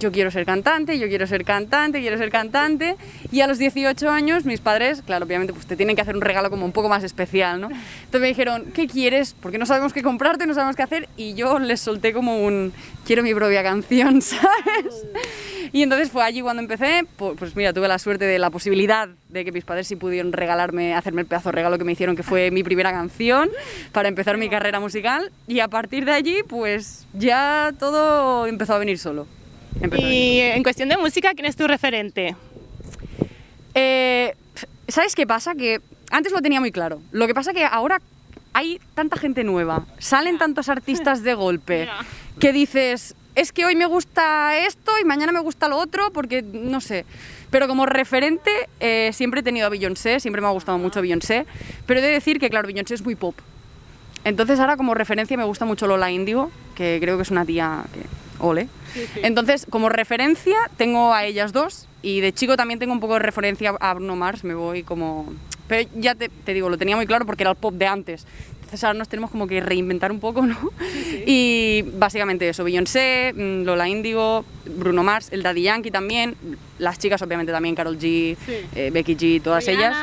yo 0.00 0.10
quiero 0.10 0.30
ser 0.30 0.44
cantante, 0.44 0.98
yo 0.98 1.06
quiero 1.08 1.26
ser 1.26 1.44
cantante, 1.44 2.00
quiero 2.00 2.18
ser 2.18 2.30
cantante. 2.30 2.96
Y 3.30 3.40
a 3.42 3.46
los 3.46 3.58
18 3.58 4.10
años 4.10 4.44
mis 4.44 4.60
padres, 4.60 5.02
claro, 5.06 5.26
obviamente 5.26 5.52
pues 5.52 5.66
te 5.66 5.76
tienen 5.76 5.94
que 5.94 6.02
hacer 6.02 6.16
un 6.16 6.22
regalo 6.22 6.50
como 6.50 6.64
un 6.64 6.72
poco 6.72 6.88
más 6.88 7.04
especial, 7.04 7.60
¿no? 7.60 7.68
Entonces 7.68 8.20
me 8.20 8.26
dijeron, 8.28 8.72
¿qué 8.74 8.86
quieres? 8.88 9.36
Porque 9.40 9.58
no 9.58 9.66
sabemos 9.66 9.92
qué 9.92 10.02
comprarte, 10.02 10.46
no 10.46 10.54
sabemos 10.54 10.74
qué 10.74 10.82
hacer. 10.82 11.08
Y 11.16 11.34
yo 11.34 11.58
les 11.60 11.80
solté 11.80 12.12
como 12.12 12.42
un, 12.44 12.72
quiero 13.06 13.22
mi 13.22 13.34
propia 13.34 13.62
canción, 13.62 14.20
¿sabes? 14.22 15.06
Y 15.72 15.82
entonces 15.84 16.10
fue 16.10 16.24
allí 16.24 16.40
cuando 16.40 16.62
empecé, 16.62 17.04
pu- 17.18 17.36
pues 17.36 17.54
mira, 17.54 17.72
tuve 17.72 17.86
la 17.86 17.98
suerte 18.00 18.24
de 18.24 18.38
la 18.40 18.50
posibilidad 18.50 19.08
de 19.28 19.44
que 19.44 19.52
mis 19.52 19.64
padres 19.64 19.86
sí 19.86 19.94
pudieron 19.94 20.32
regalarme, 20.32 20.94
hacerme 20.94 21.20
el 21.20 21.28
pedazo 21.28 21.50
de 21.50 21.52
regalo 21.52 21.78
que 21.78 21.84
me 21.84 21.92
hicieron, 21.92 22.16
que 22.16 22.24
fue 22.24 22.50
mi 22.50 22.64
primera 22.64 22.90
canción 22.90 23.48
para 23.92 24.08
empezar 24.08 24.36
mi 24.36 24.48
carrera 24.48 24.80
musical. 24.80 25.30
Y 25.46 25.60
a 25.60 25.68
partir 25.68 26.06
de 26.06 26.12
allí, 26.12 26.38
pues 26.48 27.06
ya 27.12 27.72
todo 27.78 28.46
empezó 28.48 28.74
a 28.74 28.78
venir 28.78 28.98
solo. 28.98 29.28
Y 29.96 30.40
en 30.40 30.62
cuestión 30.62 30.88
de 30.88 30.96
música, 30.96 31.32
¿quién 31.34 31.46
es 31.46 31.56
tu 31.56 31.66
referente? 31.66 32.36
Eh, 33.74 34.34
¿Sabes 34.88 35.14
qué 35.14 35.26
pasa? 35.26 35.54
Que 35.54 35.80
antes 36.10 36.32
lo 36.32 36.40
tenía 36.42 36.60
muy 36.60 36.72
claro. 36.72 37.00
Lo 37.12 37.26
que 37.26 37.34
pasa 37.34 37.52
que 37.52 37.64
ahora 37.64 38.00
hay 38.52 38.80
tanta 38.94 39.16
gente 39.16 39.44
nueva, 39.44 39.86
salen 39.98 40.38
tantos 40.38 40.68
artistas 40.68 41.22
de 41.22 41.34
golpe, 41.34 41.88
que 42.40 42.52
dices, 42.52 43.14
es 43.34 43.52
que 43.52 43.64
hoy 43.64 43.76
me 43.76 43.86
gusta 43.86 44.58
esto 44.58 44.92
y 45.00 45.04
mañana 45.04 45.32
me 45.32 45.40
gusta 45.40 45.68
lo 45.68 45.76
otro, 45.78 46.12
porque 46.12 46.42
no 46.42 46.80
sé. 46.80 47.04
Pero 47.50 47.68
como 47.68 47.86
referente 47.86 48.50
eh, 48.80 49.10
siempre 49.12 49.40
he 49.40 49.42
tenido 49.42 49.66
a 49.66 49.70
Beyoncé, 49.70 50.20
siempre 50.20 50.40
me 50.42 50.48
ha 50.48 50.50
gustado 50.50 50.78
mucho 50.78 51.00
Beyoncé, 51.00 51.46
pero 51.86 52.00
he 52.00 52.02
de 52.02 52.12
decir 52.12 52.38
que, 52.38 52.50
claro, 52.50 52.66
Beyoncé 52.66 52.94
es 52.94 53.02
muy 53.02 53.14
pop. 53.14 53.36
Entonces 54.24 54.60
ahora 54.60 54.76
como 54.76 54.94
referencia 54.94 55.36
me 55.36 55.44
gusta 55.44 55.64
mucho 55.64 55.86
Lola 55.86 56.10
Indigo, 56.10 56.50
que 56.74 56.98
creo 57.00 57.16
que 57.16 57.22
es 57.22 57.30
una 57.30 57.44
tía 57.44 57.84
que... 57.92 58.00
Ole. 58.40 58.68
Entonces, 59.22 59.66
como 59.68 59.88
referencia 59.88 60.56
tengo 60.76 61.12
a 61.14 61.24
ellas 61.24 61.52
dos 61.52 61.86
y 62.02 62.20
de 62.20 62.32
chico 62.32 62.56
también 62.56 62.78
tengo 62.78 62.92
un 62.92 63.00
poco 63.00 63.14
de 63.14 63.20
referencia 63.20 63.70
a 63.80 63.94
Bruno 63.94 64.16
Mars, 64.16 64.44
me 64.44 64.54
voy 64.54 64.82
como... 64.82 65.32
Pero 65.68 65.88
ya 65.94 66.14
te, 66.16 66.28
te 66.28 66.52
digo, 66.52 66.68
lo 66.68 66.76
tenía 66.78 66.96
muy 66.96 67.06
claro 67.06 67.24
porque 67.26 67.44
era 67.44 67.50
el 67.50 67.56
pop 67.56 67.74
de 67.74 67.86
antes. 67.86 68.26
entonces 68.54 68.82
ahora 68.82 68.98
nos 68.98 69.08
tenemos 69.08 69.30
como 69.30 69.46
que 69.46 69.60
reinventar 69.60 70.10
un 70.10 70.18
poco, 70.18 70.44
¿no? 70.44 70.56
Y 71.26 71.84
básicamente 71.94 72.48
eso, 72.48 72.64
Beyoncé, 72.64 73.32
mm, 73.36 73.62
Lola 73.64 73.88
Índigo, 73.88 74.44
Bruno 74.76 75.04
Mars, 75.04 75.28
el 75.30 75.42
Daddy 75.44 75.62
Yankee 75.62 75.90
también, 75.92 76.34
las 76.78 76.98
chicas 76.98 77.22
obviamente 77.22 77.52
también, 77.52 77.76
Carol 77.76 77.96
G, 77.98 78.36
Sí. 78.44 78.52
eh, 78.74 78.90
Becky 78.92 79.14
G, 79.16 79.40
todas 79.42 79.68
ellas. 79.68 79.94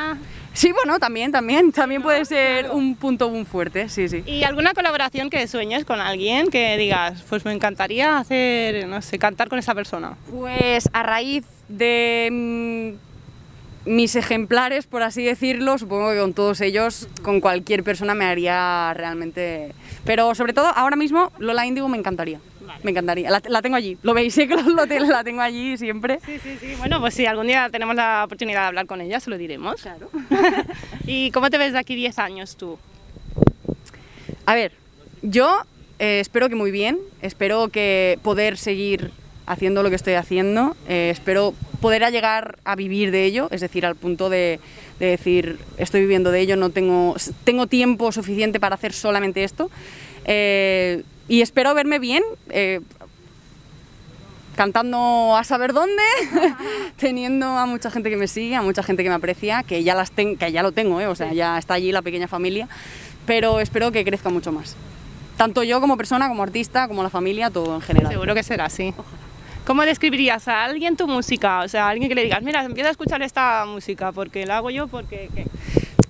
Sí, 0.58 0.72
bueno, 0.72 0.98
también, 0.98 1.30
también, 1.30 1.70
también 1.70 2.02
puede 2.02 2.24
ser 2.24 2.72
un 2.72 2.96
punto 2.96 3.30
muy 3.30 3.44
fuerte, 3.44 3.88
sí, 3.88 4.08
sí. 4.08 4.24
¿Y 4.26 4.42
alguna 4.42 4.74
colaboración 4.74 5.30
que 5.30 5.46
sueñes 5.46 5.84
con 5.84 6.00
alguien 6.00 6.48
que 6.50 6.76
digas, 6.76 7.22
pues 7.28 7.44
me 7.44 7.52
encantaría 7.52 8.18
hacer, 8.18 8.88
no 8.88 9.00
sé, 9.00 9.20
cantar 9.20 9.48
con 9.48 9.60
esa 9.60 9.72
persona? 9.76 10.16
Pues 10.28 10.90
a 10.92 11.04
raíz 11.04 11.44
de 11.68 12.96
mm, 13.86 13.88
mis 13.88 14.16
ejemplares, 14.16 14.88
por 14.88 15.04
así 15.04 15.22
decirlo, 15.22 15.78
supongo 15.78 16.10
que 16.10 16.18
con 16.18 16.34
todos 16.34 16.60
ellos, 16.60 17.06
con 17.22 17.40
cualquier 17.40 17.84
persona 17.84 18.14
me 18.14 18.24
haría 18.24 18.92
realmente... 18.94 19.76
Pero 20.04 20.34
sobre 20.34 20.54
todo, 20.54 20.72
ahora 20.74 20.96
mismo, 20.96 21.30
Lola 21.38 21.66
Índigo 21.66 21.88
me 21.88 21.98
encantaría. 21.98 22.40
Me 22.82 22.90
encantaría. 22.90 23.30
La, 23.30 23.42
la 23.48 23.62
tengo 23.62 23.76
allí, 23.76 23.98
lo 24.02 24.14
veis, 24.14 24.34
sé 24.34 24.48
que 24.48 24.56
lo, 24.62 24.86
la 24.86 25.24
tengo 25.24 25.40
allí 25.40 25.76
siempre. 25.76 26.20
Sí, 26.24 26.38
sí, 26.42 26.56
sí. 26.60 26.74
Bueno, 26.78 27.00
pues 27.00 27.14
si 27.14 27.26
algún 27.26 27.46
día 27.46 27.68
tenemos 27.70 27.94
la 27.94 28.24
oportunidad 28.24 28.62
de 28.62 28.66
hablar 28.66 28.86
con 28.86 29.00
ella, 29.00 29.20
se 29.20 29.30
lo 29.30 29.38
diremos. 29.38 29.82
Claro. 29.82 30.10
¿Y 31.06 31.30
cómo 31.30 31.50
te 31.50 31.58
ves 31.58 31.72
de 31.72 31.78
aquí 31.78 31.94
10 31.94 32.18
años 32.18 32.56
tú? 32.56 32.78
A 34.46 34.54
ver, 34.54 34.72
yo 35.22 35.62
eh, 35.98 36.20
espero 36.20 36.48
que 36.48 36.54
muy 36.54 36.70
bien, 36.70 36.98
espero 37.22 37.68
que 37.68 38.18
poder 38.22 38.56
seguir 38.56 39.10
haciendo 39.46 39.82
lo 39.82 39.88
que 39.88 39.96
estoy 39.96 40.14
haciendo, 40.14 40.76
eh, 40.88 41.10
espero 41.10 41.54
poder 41.80 42.10
llegar 42.12 42.58
a 42.64 42.76
vivir 42.76 43.10
de 43.10 43.24
ello, 43.24 43.48
es 43.50 43.62
decir, 43.62 43.86
al 43.86 43.96
punto 43.96 44.28
de, 44.28 44.60
de 45.00 45.06
decir, 45.06 45.58
estoy 45.78 46.02
viviendo 46.02 46.30
de 46.30 46.40
ello, 46.40 46.56
no 46.56 46.70
tengo, 46.70 47.16
tengo 47.44 47.66
tiempo 47.66 48.12
suficiente 48.12 48.60
para 48.60 48.74
hacer 48.74 48.92
solamente 48.92 49.44
esto, 49.44 49.70
eh, 50.24 51.02
y 51.28 51.42
espero 51.42 51.74
verme 51.74 51.98
bien. 51.98 52.22
eh, 52.50 52.80
cantando 54.56 55.36
a 55.36 55.44
saber 55.44 55.72
dónde, 55.72 56.02
teniendo 56.96 57.46
a 57.46 57.64
mucha 57.66 57.92
gente 57.92 58.10
que 58.10 58.16
me 58.16 58.26
sigue, 58.26 58.56
a 58.56 58.62
mucha 58.62 58.82
gente 58.82 59.04
que 59.04 59.08
me 59.08 59.14
aprecia, 59.14 59.62
que 59.62 59.84
ya, 59.84 59.94
las 59.94 60.10
ten- 60.10 60.36
que 60.36 60.50
ya 60.50 60.64
lo 60.64 60.72
tengo, 60.72 61.00
¿eh? 61.00 61.06
o 61.06 61.14
sea, 61.14 61.32
ya 61.32 61.58
está 61.58 61.74
allí 61.74 61.92
la 61.92 62.02
pequeña 62.02 62.26
familia, 62.26 62.68
pero 63.24 63.60
espero 63.60 63.92
que 63.92 64.04
crezca 64.04 64.30
mucho 64.30 64.50
más. 64.50 64.74
Tanto 65.36 65.62
yo 65.62 65.80
como 65.80 65.96
persona, 65.96 66.26
como 66.28 66.42
artista, 66.42 66.88
como 66.88 67.04
la 67.04 67.10
familia, 67.10 67.50
todo 67.50 67.76
en 67.76 67.82
general. 67.82 68.10
Seguro 68.12 68.34
que 68.34 68.42
será 68.42 68.64
así. 68.64 68.92
¿Cómo 69.64 69.82
describirías 69.82 70.48
a 70.48 70.64
alguien 70.64 70.96
tu 70.96 71.06
música? 71.06 71.60
O 71.60 71.68
sea, 71.68 71.86
a 71.86 71.90
alguien 71.90 72.08
que 72.08 72.16
le 72.16 72.24
digas, 72.24 72.42
mira, 72.42 72.64
empieza 72.64 72.88
a 72.88 72.90
escuchar 72.90 73.22
esta 73.22 73.64
música, 73.64 74.10
porque 74.10 74.44
la 74.44 74.56
hago 74.56 74.70
yo, 74.70 74.88
porque... 74.88 75.28
¿qué? 75.32 75.46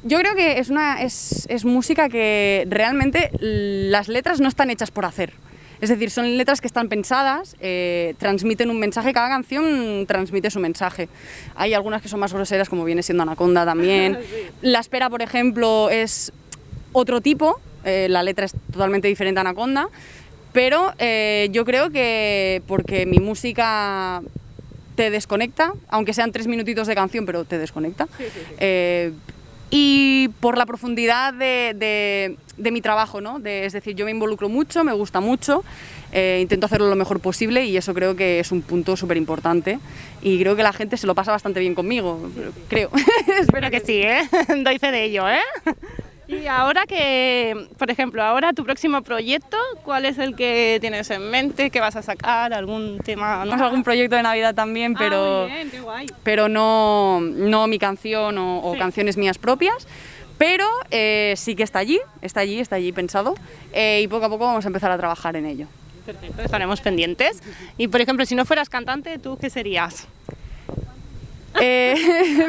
Yo 0.05 0.19
creo 0.19 0.35
que 0.35 0.59
es, 0.59 0.71
una, 0.71 1.02
es, 1.02 1.47
es 1.50 1.64
música 1.64 2.09
que 2.09 2.67
realmente 2.69 3.31
las 3.40 4.09
letras 4.09 4.40
no 4.40 4.49
están 4.49 4.71
hechas 4.71 4.90
por 4.90 5.05
hacer. 5.05 5.33
Es 5.81 5.90
decir, 5.90 6.11
son 6.11 6.37
letras 6.37 6.61
que 6.61 6.67
están 6.67 6.88
pensadas, 6.88 7.57
eh, 7.61 8.14
transmiten 8.19 8.71
un 8.71 8.81
mensaje, 8.81 9.12
cada 9.12 9.28
canción 9.28 10.07
transmite 10.07 10.50
su 10.50 10.59
mensaje. 10.59 11.09
Hay 11.55 11.73
algunas 11.73 12.02
que 12.02 12.09
son 12.09 12.19
más 12.19 12.33
groseras, 12.33 12.69
como 12.69 12.85
viene 12.85 13.02
siendo 13.02 13.23
Anaconda 13.23 13.64
también. 13.64 14.19
La 14.62 14.81
espera, 14.81 15.09
por 15.09 15.23
ejemplo, 15.23 15.88
es 15.90 16.33
otro 16.93 17.21
tipo, 17.21 17.61
eh, 17.85 18.09
la 18.11 18.23
letra 18.23 18.47
es 18.47 18.55
totalmente 18.73 19.07
diferente 19.07 19.38
a 19.38 19.43
Anaconda, 19.43 19.88
pero 20.52 20.93
eh, 20.99 21.49
yo 21.52 21.64
creo 21.64 21.90
que 21.90 22.62
porque 22.67 23.07
mi 23.07 23.19
música 23.19 24.21
te 24.97 25.11
desconecta, 25.11 25.75
aunque 25.88 26.12
sean 26.12 26.33
tres 26.33 26.49
minutitos 26.49 26.88
de 26.88 26.95
canción, 26.97 27.25
pero 27.25 27.45
te 27.45 27.57
desconecta. 27.57 28.09
Eh, 28.59 29.12
y 29.71 30.29
por 30.41 30.57
la 30.57 30.67
profundidad 30.67 31.35
de, 31.35 32.37
de- 32.57 32.71
mi 32.71 32.81
trabajo, 32.81 33.21
¿no? 33.21 33.41
Es 33.45 33.73
decir, 33.73 33.95
yo 33.95 34.05
me 34.05 34.11
involucro 34.11 34.49
mucho, 34.49 34.85
me 34.85 34.93
gusta 34.93 35.21
mucho, 35.21 35.65
eh, 36.13 36.39
intento 36.43 36.67
hacerlo 36.67 36.89
lo 36.91 36.97
mejor 36.97 37.21
posible 37.21 37.65
y 37.65 37.77
eso 37.77 37.95
creo 37.95 38.15
que 38.17 38.41
es 38.41 38.51
un 38.53 38.63
punto 38.63 38.97
súper 38.97 39.17
importante 39.17 39.79
y 40.23 40.39
creo 40.41 40.55
que 40.57 40.63
la 40.63 40.73
gente 40.73 40.97
se 40.97 41.07
lo 41.07 41.15
pasa 41.15 41.31
bastante 41.33 41.61
bien 41.61 41.75
conmigo, 41.75 42.29
creo. 42.69 42.91
Espero 43.41 43.71
que 43.71 43.81
sí, 43.81 44.03
¿eh? 44.03 44.29
Doy 44.65 44.79
fe 44.79 44.91
de 44.91 45.05
ello, 45.05 45.29
¿eh? 45.29 45.39
Y 46.28 46.47
ahora 46.47 46.85
que, 46.87 47.68
por 47.78 47.90
ejemplo, 47.90 48.23
ahora 48.23 48.52
tu 48.52 48.62
próximo 48.62 49.00
proyecto, 49.02 49.56
¿cuál 49.82 50.04
es 50.04 50.18
el 50.18 50.37
que 50.37 50.76
tienes 50.80 51.11
en 51.11 51.30
mente? 51.30 51.70
¿Qué 51.70 51.80
vas 51.80 51.97
a 51.97 52.02
sacar? 52.02 52.52
¿Algún 52.52 52.99
tema? 53.02 53.40
Tenemos 53.44 53.62
algún 53.62 53.82
proyecto 53.82 54.14
de 54.16 54.23
Navidad 54.23 54.54
también, 54.54 54.94
pero... 54.94 55.44
Ah, 55.44 55.47
muy 55.47 55.52
bien, 55.52 55.70
qué 55.70 55.80
guay. 55.80 56.06
pero 56.23 56.49
no, 56.49 57.20
no 57.23 57.66
mi 57.66 57.78
canción 57.78 58.37
o, 58.37 58.61
o 58.62 58.73
Sí. 58.75 58.78
canciones 58.78 59.16
mías 59.16 59.38
propias. 59.38 59.87
Pero 60.37 60.66
eh, 60.90 61.35
sí 61.37 61.56
que 61.56 61.64
está 61.64 61.80
allí, 61.80 61.99
está 62.23 62.40
allí, 62.40 62.61
está 62.61 62.76
allí 62.76 62.92
pensado 62.92 63.35
eh, 63.73 64.02
y 64.04 64.06
poco 64.06 64.26
a 64.26 64.28
poco 64.28 64.44
vamos 64.44 64.64
a 64.64 64.68
empezar 64.68 64.90
a 64.92 64.97
trabajar 64.99 65.35
en 65.35 65.47
ello. 65.47 65.66
Perfecto, 66.06 66.42
estaremos 66.42 66.80
pendientes. 66.80 67.42
Y, 67.76 67.88
por 67.88 68.00
ejemplo, 68.02 68.25
si 68.25 68.35
no 68.37 68.44
fueras 68.44 68.68
cantante, 68.68 69.18
¿tú 69.18 69.37
qué 69.40 69.50
serías? 69.50 70.06
Eh, 71.61 71.95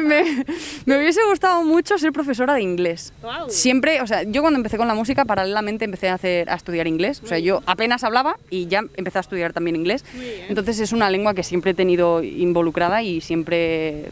me, 0.02 0.44
me 0.86 0.98
hubiese 0.98 1.20
gustado 1.28 1.62
mucho 1.64 1.98
ser 1.98 2.12
profesora 2.12 2.54
de 2.54 2.62
inglés. 2.62 3.12
Guau. 3.22 3.50
Siempre, 3.50 4.00
o 4.00 4.06
sea, 4.06 4.22
yo 4.22 4.42
cuando 4.42 4.58
empecé 4.58 4.76
con 4.76 4.88
la 4.88 4.94
música, 4.94 5.24
paralelamente 5.24 5.84
empecé 5.84 6.08
a, 6.08 6.14
hacer, 6.14 6.50
a 6.50 6.54
estudiar 6.54 6.86
inglés. 6.86 7.20
O 7.24 7.26
sea, 7.26 7.38
yo 7.38 7.62
apenas 7.66 8.04
hablaba 8.04 8.36
y 8.50 8.66
ya 8.66 8.82
empecé 8.96 9.18
a 9.18 9.20
estudiar 9.20 9.52
también 9.52 9.76
inglés. 9.76 10.04
Entonces 10.48 10.78
es 10.80 10.92
una 10.92 11.10
lengua 11.10 11.34
que 11.34 11.42
siempre 11.42 11.72
he 11.72 11.74
tenido 11.74 12.22
involucrada 12.22 13.02
y 13.02 13.20
siempre 13.20 14.10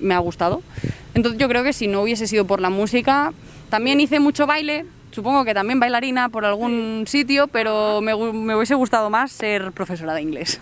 me 0.00 0.14
ha 0.14 0.18
gustado. 0.18 0.62
Entonces 1.14 1.40
yo 1.40 1.48
creo 1.48 1.62
que 1.62 1.72
si 1.72 1.86
no 1.86 2.02
hubiese 2.02 2.26
sido 2.26 2.44
por 2.44 2.60
la 2.60 2.70
música, 2.70 3.32
también 3.70 4.00
hice 4.00 4.20
mucho 4.20 4.46
baile, 4.46 4.84
supongo 5.10 5.44
que 5.44 5.54
también 5.54 5.80
bailarina 5.80 6.28
por 6.28 6.44
algún 6.44 7.04
sitio, 7.06 7.48
pero 7.48 8.00
me, 8.00 8.14
me 8.16 8.56
hubiese 8.56 8.74
gustado 8.74 9.10
más 9.10 9.32
ser 9.32 9.72
profesora 9.72 10.14
de 10.14 10.22
inglés. 10.22 10.60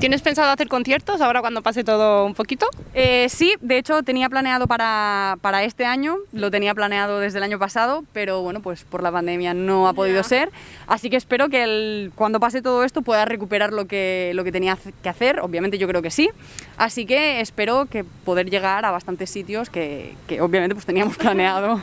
¿Tienes 0.00 0.22
pensado 0.22 0.50
hacer 0.52 0.68
conciertos 0.68 1.20
ahora 1.20 1.40
cuando 1.40 1.60
pase 1.62 1.82
todo 1.82 2.24
un 2.24 2.34
poquito? 2.34 2.66
Eh, 2.94 3.26
sí, 3.28 3.54
de 3.60 3.78
hecho 3.78 4.02
tenía 4.04 4.28
planeado 4.28 4.66
para, 4.68 5.36
para 5.40 5.64
este 5.64 5.84
año, 5.86 6.16
lo 6.32 6.50
tenía 6.52 6.72
planeado 6.74 7.18
desde 7.18 7.38
el 7.38 7.44
año 7.44 7.58
pasado, 7.58 8.04
pero 8.12 8.42
bueno, 8.42 8.60
pues 8.60 8.84
por 8.84 9.02
la 9.02 9.10
pandemia 9.10 9.54
no 9.54 9.88
ha 9.88 9.94
podido 9.94 10.22
ser. 10.22 10.50
Así 10.86 11.10
que 11.10 11.16
espero 11.16 11.48
que 11.48 11.64
el- 11.64 12.12
cuando 12.14 12.38
pase 12.38 12.62
todo 12.62 12.84
esto 12.84 13.02
pueda 13.02 13.24
recuperar 13.24 13.72
lo 13.72 13.86
que, 13.86 14.30
lo 14.34 14.44
que 14.44 14.52
tenía 14.52 14.78
que 15.02 15.08
hacer, 15.08 15.40
obviamente 15.40 15.78
yo 15.78 15.88
creo 15.88 16.00
que 16.00 16.10
sí. 16.10 16.30
Así 16.76 17.04
que 17.04 17.40
espero 17.40 17.86
que 17.86 18.04
poder 18.04 18.50
llegar 18.50 18.84
a 18.84 18.90
bastantes 18.92 19.30
sitios 19.30 19.68
que, 19.68 20.14
que 20.28 20.40
obviamente 20.40 20.74
pues 20.76 20.86
teníamos 20.86 21.16
planeado. 21.18 21.80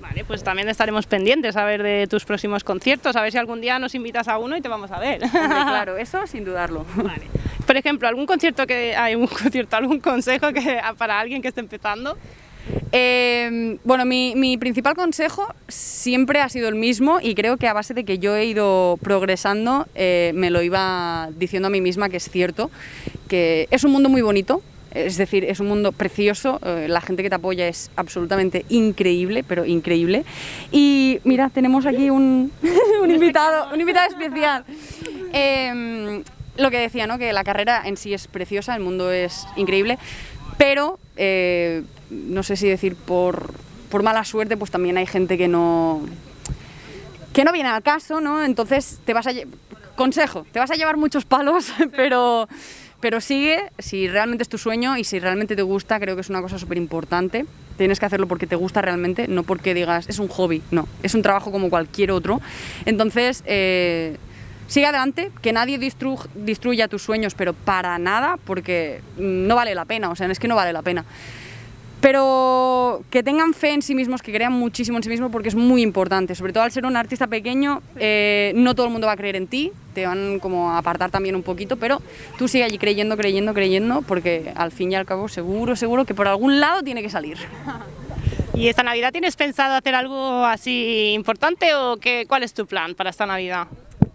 Vale, 0.00 0.24
pues 0.24 0.44
también 0.44 0.68
estaremos 0.68 1.06
pendientes 1.06 1.56
a 1.56 1.64
ver 1.64 1.82
de 1.82 2.06
tus 2.06 2.24
próximos 2.24 2.62
conciertos, 2.62 3.16
a 3.16 3.22
ver 3.22 3.32
si 3.32 3.38
algún 3.38 3.60
día 3.60 3.78
nos 3.78 3.94
invitas 3.94 4.28
a 4.28 4.38
uno 4.38 4.56
y 4.56 4.60
te 4.60 4.68
vamos 4.68 4.90
a 4.92 4.98
ver. 4.98 5.22
Hombre, 5.24 5.30
claro, 5.48 5.96
eso 5.96 6.26
sin 6.26 6.44
dudarlo. 6.44 6.86
Vale. 6.94 7.26
Por 7.66 7.76
ejemplo, 7.76 8.06
algún 8.08 8.26
concierto 8.26 8.66
que 8.66 8.94
hay 8.96 9.14
un 9.14 9.26
concierto, 9.26 9.76
algún 9.76 10.00
consejo 10.00 10.52
que 10.52 10.80
para 10.96 11.18
alguien 11.18 11.42
que 11.42 11.48
esté 11.48 11.60
empezando. 11.60 12.16
Eh, 12.92 13.78
bueno, 13.84 14.04
mi, 14.04 14.34
mi 14.36 14.56
principal 14.56 14.94
consejo 14.94 15.46
siempre 15.68 16.40
ha 16.40 16.48
sido 16.48 16.68
el 16.68 16.74
mismo 16.74 17.18
y 17.20 17.34
creo 17.34 17.56
que 17.56 17.66
a 17.66 17.72
base 17.72 17.94
de 17.94 18.04
que 18.04 18.18
yo 18.18 18.36
he 18.36 18.44
ido 18.46 18.98
progresando 19.02 19.86
eh, 19.94 20.32
me 20.34 20.50
lo 20.50 20.62
iba 20.62 21.28
diciendo 21.36 21.68
a 21.68 21.70
mí 21.70 21.80
misma 21.80 22.08
que 22.08 22.18
es 22.18 22.28
cierto, 22.30 22.70
que 23.28 23.68
es 23.70 23.84
un 23.84 23.92
mundo 23.92 24.08
muy 24.08 24.22
bonito, 24.22 24.62
es 25.06 25.16
decir, 25.16 25.44
es 25.44 25.60
un 25.60 25.68
mundo 25.68 25.92
precioso, 25.92 26.60
eh, 26.64 26.86
la 26.88 27.00
gente 27.00 27.22
que 27.22 27.28
te 27.28 27.36
apoya 27.36 27.68
es 27.68 27.90
absolutamente 27.96 28.64
increíble, 28.68 29.44
pero 29.44 29.64
increíble. 29.64 30.24
Y 30.72 31.20
mira, 31.24 31.50
tenemos 31.50 31.86
aquí 31.86 32.10
un, 32.10 32.52
invitado, 33.08 33.72
un 33.72 33.80
invitado 33.80 34.08
especial. 34.08 34.64
Eh, 35.32 36.22
lo 36.58 36.70
que 36.70 36.78
decía, 36.78 37.06
¿no? 37.06 37.18
que 37.18 37.32
la 37.32 37.44
carrera 37.44 37.82
en 37.84 37.96
sí 37.96 38.12
es 38.12 38.26
preciosa, 38.26 38.74
el 38.74 38.82
mundo 38.82 39.12
es 39.12 39.46
increíble, 39.56 39.98
pero 40.58 40.98
eh, 41.16 41.84
no 42.10 42.42
sé 42.42 42.56
si 42.56 42.68
decir 42.68 42.96
por, 42.96 43.54
por 43.90 44.02
mala 44.02 44.24
suerte, 44.24 44.56
pues 44.56 44.70
también 44.70 44.98
hay 44.98 45.06
gente 45.06 45.38
que 45.38 45.48
no 45.48 46.02
que 47.32 47.44
no 47.44 47.52
viene 47.52 47.68
al 47.68 47.82
caso, 47.82 48.20
¿no? 48.20 48.44
Entonces 48.44 48.98
te 49.04 49.14
vas 49.14 49.28
a 49.28 49.30
consejo, 49.94 50.44
te 50.50 50.58
vas 50.58 50.70
a 50.70 50.74
llevar 50.74 50.96
muchos 50.96 51.24
palos, 51.24 51.72
pero 51.96 52.48
pero 53.00 53.20
sigue 53.20 53.70
si 53.78 54.08
realmente 54.08 54.42
es 54.42 54.48
tu 54.48 54.58
sueño 54.58 54.96
y 54.96 55.04
si 55.04 55.18
realmente 55.18 55.54
te 55.56 55.62
gusta, 55.62 56.00
creo 56.00 56.14
que 56.14 56.22
es 56.22 56.30
una 56.30 56.42
cosa 56.42 56.58
súper 56.58 56.78
importante. 56.78 57.46
Tienes 57.76 58.00
que 58.00 58.06
hacerlo 58.06 58.26
porque 58.26 58.46
te 58.46 58.56
gusta 58.56 58.82
realmente, 58.82 59.28
no 59.28 59.44
porque 59.44 59.72
digas 59.72 60.08
es 60.08 60.18
un 60.18 60.28
hobby, 60.28 60.62
no, 60.70 60.88
es 61.02 61.14
un 61.14 61.22
trabajo 61.22 61.52
como 61.52 61.70
cualquier 61.70 62.10
otro. 62.10 62.40
Entonces, 62.86 63.44
eh, 63.46 64.16
sigue 64.66 64.86
adelante, 64.86 65.30
que 65.42 65.52
nadie 65.52 65.78
destruya 65.78 66.88
tus 66.88 67.02
sueños, 67.02 67.34
pero 67.34 67.52
para 67.52 67.98
nada, 67.98 68.36
porque 68.44 69.00
no 69.16 69.54
vale 69.54 69.74
la 69.74 69.84
pena, 69.84 70.10
o 70.10 70.16
sea, 70.16 70.26
es 70.26 70.40
que 70.40 70.48
no 70.48 70.56
vale 70.56 70.72
la 70.72 70.82
pena. 70.82 71.04
Pero 72.00 73.02
que 73.10 73.22
tengan 73.24 73.54
fe 73.54 73.72
en 73.72 73.82
sí 73.82 73.94
mismos, 73.94 74.22
que 74.22 74.32
crean 74.32 74.52
muchísimo 74.52 74.98
en 74.98 75.02
sí 75.02 75.08
mismos, 75.08 75.32
porque 75.32 75.48
es 75.48 75.56
muy 75.56 75.82
importante. 75.82 76.34
Sobre 76.34 76.52
todo 76.52 76.62
al 76.62 76.70
ser 76.70 76.86
un 76.86 76.96
artista 76.96 77.26
pequeño, 77.26 77.82
eh, 77.96 78.52
no 78.54 78.74
todo 78.74 78.86
el 78.86 78.92
mundo 78.92 79.08
va 79.08 79.14
a 79.14 79.16
creer 79.16 79.34
en 79.34 79.48
ti, 79.48 79.72
te 79.94 80.06
van 80.06 80.38
como 80.38 80.70
a 80.70 80.78
apartar 80.78 81.10
también 81.10 81.34
un 81.34 81.42
poquito, 81.42 81.76
pero 81.76 82.00
tú 82.38 82.46
sigue 82.46 82.64
allí 82.64 82.78
creyendo, 82.78 83.16
creyendo, 83.16 83.52
creyendo, 83.52 84.02
porque 84.02 84.52
al 84.54 84.70
fin 84.70 84.92
y 84.92 84.94
al 84.94 85.06
cabo 85.06 85.28
seguro, 85.28 85.74
seguro 85.74 86.04
que 86.04 86.14
por 86.14 86.28
algún 86.28 86.60
lado 86.60 86.82
tiene 86.82 87.02
que 87.02 87.10
salir. 87.10 87.38
¿Y 88.54 88.68
esta 88.68 88.82
Navidad 88.82 89.12
tienes 89.12 89.36
pensado 89.36 89.74
hacer 89.74 89.94
algo 89.94 90.44
así 90.44 91.12
importante 91.14 91.74
o 91.74 91.96
qué, 91.96 92.26
cuál 92.28 92.42
es 92.42 92.54
tu 92.54 92.66
plan 92.66 92.94
para 92.94 93.10
esta 93.10 93.26
Navidad? 93.26 93.68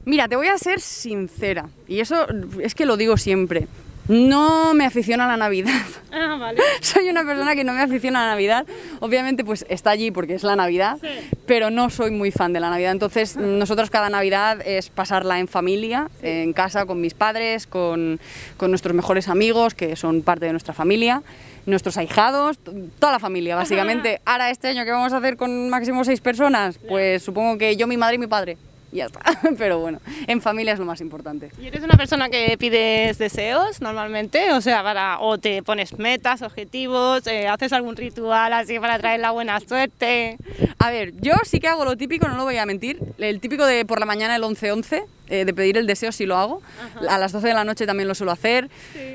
Mira, 0.06 0.28
te 0.28 0.36
voy 0.36 0.48
a 0.48 0.58
ser 0.58 0.82
sincera, 0.82 1.70
y 1.88 2.02
eso 2.02 2.28
es 2.62 2.76
que 2.76 2.86
lo 2.86 2.98
digo 2.98 3.16
siempre. 3.16 3.68
No 4.08 4.74
me 4.74 4.86
aficiona 4.86 5.26
a 5.26 5.28
la 5.28 5.38
Navidad. 5.38 5.72
Ah, 6.16 6.38
vale. 6.40 6.62
soy 6.82 7.10
una 7.10 7.26
persona 7.26 7.56
que 7.56 7.64
no 7.64 7.74
me 7.74 7.82
aficiona 7.82 8.20
a 8.20 8.26
la 8.26 8.32
Navidad. 8.34 8.68
Obviamente, 9.00 9.44
pues 9.44 9.66
está 9.68 9.90
allí 9.90 10.12
porque 10.12 10.36
es 10.36 10.44
la 10.44 10.56
Navidad, 10.56 11.00
pero 11.48 11.72
no 11.72 11.90
soy 11.90 12.12
muy 12.12 12.30
fan 12.30 12.54
de 12.54 12.60
la 12.60 12.70
Navidad. 12.70 12.92
Entonces, 12.92 13.36
nosotros 13.36 13.90
cada 13.90 14.12
Navidad 14.12 14.62
es 14.64 14.92
pasarla 14.92 15.40
en 15.40 15.48
familia, 15.48 16.12
en 16.22 16.54
casa, 16.54 16.86
con 16.86 17.02
mis 17.02 17.16
padres, 17.16 17.66
con, 17.66 18.20
con 18.58 18.70
nuestros 18.70 18.94
mejores 18.94 19.28
amigos, 19.28 19.74
que 19.74 19.96
son 19.96 20.22
parte 20.22 20.46
de 20.46 20.52
nuestra 20.52 20.76
familia, 20.76 21.24
nuestros 21.66 21.98
ahijados, 21.98 22.60
toda 23.00 23.12
la 23.12 23.20
familia, 23.20 23.56
básicamente. 23.56 24.22
Ahora, 24.26 24.52
este 24.52 24.68
año, 24.68 24.86
¿qué 24.86 24.92
vamos 24.92 25.14
a 25.14 25.18
hacer 25.18 25.36
con 25.36 25.68
máximo 25.72 26.04
seis 26.04 26.22
personas? 26.22 26.78
Pues 26.78 27.24
supongo 27.24 27.58
que 27.58 27.76
yo, 27.76 27.88
mi 27.88 27.98
madre 27.98 28.18
y 28.18 28.20
mi 28.20 28.28
padre. 28.28 28.56
Y 28.94 28.98
ya 28.98 29.06
está. 29.08 29.22
Pero 29.58 29.80
bueno, 29.80 30.00
en 30.28 30.40
familia 30.40 30.74
es 30.74 30.80
lo 30.80 30.86
más 30.86 31.02
importante. 31.02 31.52
¿Y 31.60 31.66
eres 31.68 31.84
una 31.84 31.98
persona 31.98 32.30
que 32.30 32.56
pides 32.60 33.18
deseos 33.18 33.82
normalmente? 33.82 34.54
O 34.54 34.62
sea, 34.62 34.84
para, 34.84 35.20
o 35.20 35.40
te 35.40 35.64
pones 35.64 35.98
metas, 35.98 36.44
objetivos, 36.44 37.26
eh, 37.26 37.48
haces 37.48 37.74
algún 37.74 37.96
ritual 37.96 38.54
así 38.54 38.80
para 38.80 39.00
traer 39.00 39.20
la 39.20 39.32
buena 39.32 39.60
suerte. 39.60 40.38
A 40.78 40.92
ver, 40.92 41.14
yo 41.22 41.34
sí 41.44 41.60
que 41.60 41.68
hago 41.68 41.86
lo 41.86 41.98
típico, 41.98 42.28
no 42.28 42.38
lo 42.38 42.44
voy 42.44 42.58
a 42.58 42.66
mentir. 42.68 43.00
El 43.18 43.40
típico 43.40 43.66
de 43.66 43.84
por 43.84 44.00
la 44.00 44.06
mañana 44.06 44.36
el 44.36 44.44
11-11, 44.44 45.06
eh, 45.28 45.46
de 45.46 45.54
pedir 45.54 45.78
el 45.78 45.88
deseo, 45.88 46.12
sí 46.12 46.28
lo 46.28 46.38
hago. 46.38 46.62
A 47.10 47.18
las 47.18 47.32
12 47.32 47.48
de 47.48 47.54
la 47.56 47.64
noche 47.64 47.88
también 47.88 48.08
lo 48.08 48.14
suelo 48.14 48.32
hacer. 48.32 48.70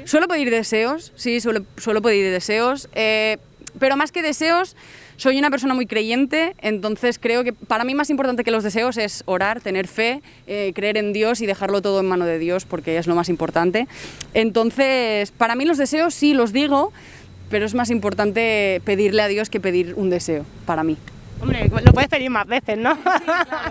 Suelo 0.06 0.26
pedir 0.26 0.50
deseos, 0.50 1.12
sí, 1.14 1.40
suelo, 1.40 1.62
suelo 1.76 2.02
pedir 2.02 2.32
deseos. 2.32 2.88
eh, 2.94 3.38
pero 3.78 3.96
más 3.96 4.12
que 4.12 4.22
deseos, 4.22 4.76
soy 5.16 5.38
una 5.38 5.50
persona 5.50 5.74
muy 5.74 5.86
creyente, 5.86 6.54
entonces 6.58 7.18
creo 7.18 7.44
que 7.44 7.52
para 7.52 7.84
mí 7.84 7.94
más 7.94 8.10
importante 8.10 8.44
que 8.44 8.50
los 8.50 8.62
deseos 8.62 8.96
es 8.96 9.24
orar, 9.26 9.60
tener 9.60 9.88
fe, 9.88 10.22
eh, 10.46 10.72
creer 10.74 10.96
en 10.96 11.12
Dios 11.12 11.40
y 11.40 11.46
dejarlo 11.46 11.82
todo 11.82 12.00
en 12.00 12.06
mano 12.06 12.24
de 12.24 12.38
Dios, 12.38 12.64
porque 12.64 12.98
es 12.98 13.06
lo 13.06 13.14
más 13.14 13.28
importante. 13.28 13.88
Entonces, 14.34 15.32
para 15.32 15.54
mí 15.54 15.64
los 15.64 15.78
deseos 15.78 16.14
sí 16.14 16.34
los 16.34 16.52
digo, 16.52 16.92
pero 17.50 17.66
es 17.66 17.74
más 17.74 17.90
importante 17.90 18.80
pedirle 18.84 19.22
a 19.22 19.28
Dios 19.28 19.50
que 19.50 19.60
pedir 19.60 19.94
un 19.96 20.10
deseo, 20.10 20.44
para 20.66 20.84
mí. 20.84 20.96
Hombre, 21.40 21.68
lo 21.84 21.92
puedes 21.92 22.08
pedir 22.08 22.30
más 22.30 22.46
veces, 22.46 22.78
¿no? 22.78 22.98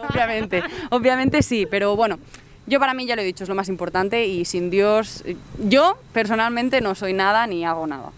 obviamente, 0.10 0.64
obviamente 0.90 1.42
sí, 1.42 1.68
pero 1.70 1.96
bueno, 1.96 2.18
yo 2.66 2.80
para 2.80 2.94
mí 2.94 3.06
ya 3.06 3.16
lo 3.16 3.22
he 3.22 3.26
dicho, 3.26 3.44
es 3.44 3.50
lo 3.50 3.56
más 3.56 3.70
importante 3.70 4.26
y 4.26 4.44
sin 4.44 4.70
Dios, 4.70 5.24
yo 5.58 5.98
personalmente 6.12 6.82
no 6.82 6.96
soy 6.96 7.14
nada 7.14 7.48
ni 7.48 7.66
hago 7.66 7.88
nada. 7.88 8.12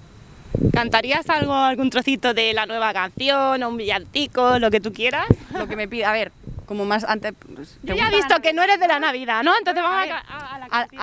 ¿Cantarías 0.74 1.30
algo, 1.30 1.54
algún 1.54 1.90
trocito 1.90 2.34
de 2.34 2.54
la 2.54 2.66
nueva 2.66 2.94
canción 2.94 3.62
o 3.64 3.70
un 3.70 3.78
villancico, 3.78 4.60
lo 4.60 4.70
que 4.72 4.80
tú 4.80 4.92
quieras? 4.94 5.26
Lo 5.54 5.68
que 5.68 5.76
me 5.76 5.88
pide, 5.88 6.06
a 6.06 6.12
ver, 6.12 6.32
como 6.66 6.86
más 6.86 7.04
antes... 7.04 7.34
pues, 7.56 7.78
¿te 7.82 7.88
Yo 7.88 7.96
ya 7.96 8.08
he 8.10 8.16
visto 8.16 8.40
que 8.42 8.54
no 8.54 8.62
eres 8.64 8.80
de 8.80 8.88
la 8.88 9.00
Navidad, 9.00 9.44
¿no? 9.44 9.52
Entonces 9.58 9.82
vamos 9.84 10.08
a, 10.10 10.18
a- 10.18 10.56
a 10.56 10.60
la 10.60 10.68
canción 10.68 11.02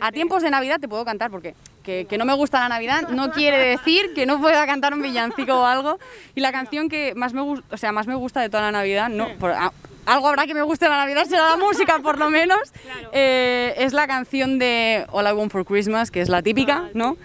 a- 0.00 0.12
tiempos 0.12 0.42
de 0.42 0.50
Navidad 0.50 0.80
te 0.80 0.88
puedo 0.88 1.04
cantar 1.04 1.30
porque 1.30 1.54
que, 1.82 2.06
que 2.08 2.16
no 2.16 2.24
me 2.24 2.32
gusta 2.34 2.60
la 2.60 2.68
Navidad 2.70 3.08
no 3.10 3.30
quiere 3.30 3.58
decir 3.58 4.14
que 4.14 4.24
no 4.24 4.40
pueda 4.40 4.64
cantar 4.66 4.94
un 4.94 5.02
villancico 5.02 5.60
o 5.60 5.66
algo. 5.66 5.98
Y 6.34 6.40
la 6.40 6.50
canción 6.52 6.88
que 6.88 7.14
más 7.14 7.34
me 7.34 7.42
gusta, 7.42 7.66
o 7.74 7.76
sea, 7.76 7.92
más 7.92 8.06
me 8.06 8.14
gusta 8.14 8.40
de 8.40 8.48
toda 8.48 8.62
la 8.62 8.72
Navidad, 8.72 9.08
no, 9.10 9.28
por- 9.38 9.52
a- 9.52 9.72
algo 10.06 10.28
habrá 10.28 10.46
que 10.46 10.54
me 10.54 10.62
guste 10.62 10.88
la 10.88 10.96
Navidad, 10.98 11.24
será 11.26 11.50
la 11.50 11.56
música 11.56 11.98
por 12.00 12.18
lo 12.18 12.30
menos. 12.30 12.58
Claro. 12.84 13.10
Eh, 13.12 13.74
es 13.78 13.92
la 13.92 14.06
canción 14.06 14.58
de 14.58 15.06
All 15.12 15.26
I 15.26 15.32
Want 15.32 15.50
for 15.52 15.64
Christmas, 15.64 16.10
que 16.10 16.20
es 16.20 16.28
la 16.28 16.42
típica, 16.42 16.84
Ah, 16.86 16.90
¿no? 16.94 17.16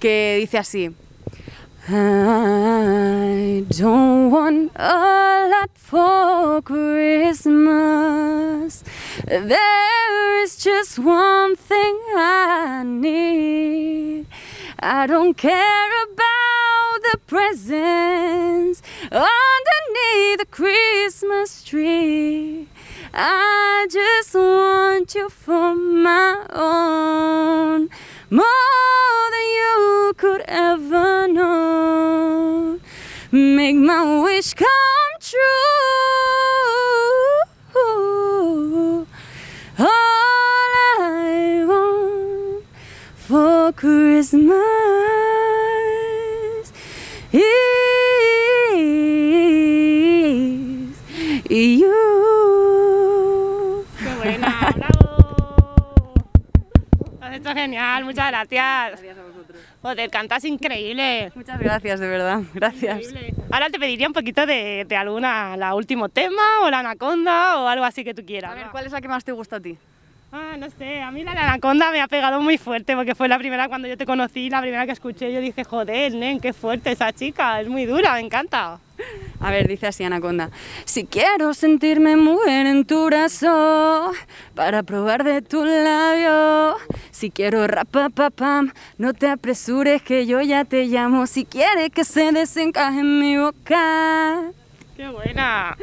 Que 0.00 0.36
dice 0.40 0.58
así. 0.58 0.90
I 1.88 3.64
don't 3.78 4.32
want 4.32 4.72
a 4.74 5.46
lot 5.48 5.70
for 5.76 6.60
Christmas. 6.62 7.62
There 9.24 10.42
is 10.42 10.56
just 10.58 10.98
one 10.98 11.54
thing 11.54 11.96
I 12.16 12.82
need. 12.84 14.26
I 14.80 15.06
don't 15.06 15.34
care 15.36 15.90
about 16.10 17.02
the 17.12 17.18
presents 17.26 18.82
the 20.38 20.46
Christmas 20.50 21.62
tree. 21.62 22.68
I 23.14 23.86
just 23.90 24.34
want 24.34 25.14
you 25.14 25.28
for 25.28 25.74
my 25.74 26.46
own, 26.50 27.88
more 28.30 29.30
than 29.34 29.46
you 29.60 30.12
could 30.16 30.42
ever 30.46 31.28
know. 31.28 32.80
Make 33.32 33.76
my 33.76 34.22
wish 34.22 34.54
come 34.54 34.68
true. 35.20 35.40
All 39.78 40.72
I 40.98 41.64
want 41.66 42.64
for 43.16 43.72
Christmas 43.72 44.75
Lo 57.26 57.32
has 57.32 57.40
hecho 57.40 57.54
genial, 57.54 58.04
muchas 58.04 58.28
gracias. 58.28 59.02
Joder, 59.82 60.10
cantas 60.10 60.44
increíble. 60.44 61.32
Muchas 61.34 61.58
gracias, 61.58 61.98
de 61.98 62.06
verdad. 62.06 62.40
Gracias. 62.54 63.02
Increíble. 63.10 63.34
Ahora 63.50 63.68
te 63.68 63.80
pediría 63.80 64.06
un 64.06 64.12
poquito 64.12 64.46
de, 64.46 64.84
de 64.88 64.96
alguna, 64.96 65.56
la 65.56 65.74
último 65.74 66.08
tema 66.08 66.42
o 66.62 66.70
la 66.70 66.80
anaconda 66.80 67.60
o 67.60 67.66
algo 67.66 67.84
así 67.84 68.04
que 68.04 68.14
tú 68.14 68.24
quieras. 68.24 68.52
A 68.52 68.54
ver. 68.54 68.66
¿cuál 68.70 68.86
es 68.86 68.92
la 68.92 69.00
que 69.00 69.08
más 69.08 69.24
te 69.24 69.32
gusta 69.32 69.56
a 69.56 69.60
ti? 69.60 69.76
Ah, 70.32 70.56
no 70.58 70.68
sé, 70.70 71.00
a 71.00 71.10
mí 71.10 71.22
la 71.22 71.32
anaconda 71.32 71.90
me 71.92 72.00
ha 72.00 72.08
pegado 72.08 72.40
muy 72.40 72.58
fuerte 72.58 72.94
porque 72.96 73.14
fue 73.14 73.28
la 73.28 73.38
primera 73.38 73.68
cuando 73.68 73.88
yo 73.88 73.96
te 73.96 74.04
conocí, 74.04 74.50
la 74.50 74.60
primera 74.60 74.84
que 74.84 74.92
escuché, 74.92 75.32
yo 75.32 75.40
dije, 75.40 75.64
joder, 75.64 76.14
nen, 76.14 76.40
qué 76.40 76.52
fuerte 76.52 76.92
esa 76.92 77.12
chica, 77.12 77.60
es 77.60 77.68
muy 77.68 77.86
dura, 77.86 78.14
me 78.14 78.20
encanta. 78.20 78.78
A 79.40 79.50
ver, 79.50 79.68
dice 79.68 79.86
así 79.86 80.02
Anaconda. 80.02 80.50
Si 80.84 81.04
quiero 81.04 81.54
sentirme 81.54 82.16
mujer 82.16 82.66
en 82.66 82.84
tu 82.84 83.06
brazo 83.06 84.12
para 84.54 84.82
probar 84.82 85.24
de 85.24 85.42
tu 85.42 85.64
labio. 85.64 86.76
Si 87.10 87.30
quiero 87.30 87.66
rapapapam, 87.66 88.72
no 88.98 89.12
te 89.12 89.28
apresures 89.28 90.02
que 90.02 90.26
yo 90.26 90.40
ya 90.40 90.64
te 90.64 90.86
llamo. 90.86 91.26
Si 91.26 91.44
quieres 91.44 91.90
que 91.90 92.04
se 92.04 92.32
desencaje 92.32 93.00
en 93.00 93.20
mi 93.20 93.36
boca. 93.36 94.50
¡Qué 94.96 95.08
buena! 95.08 95.76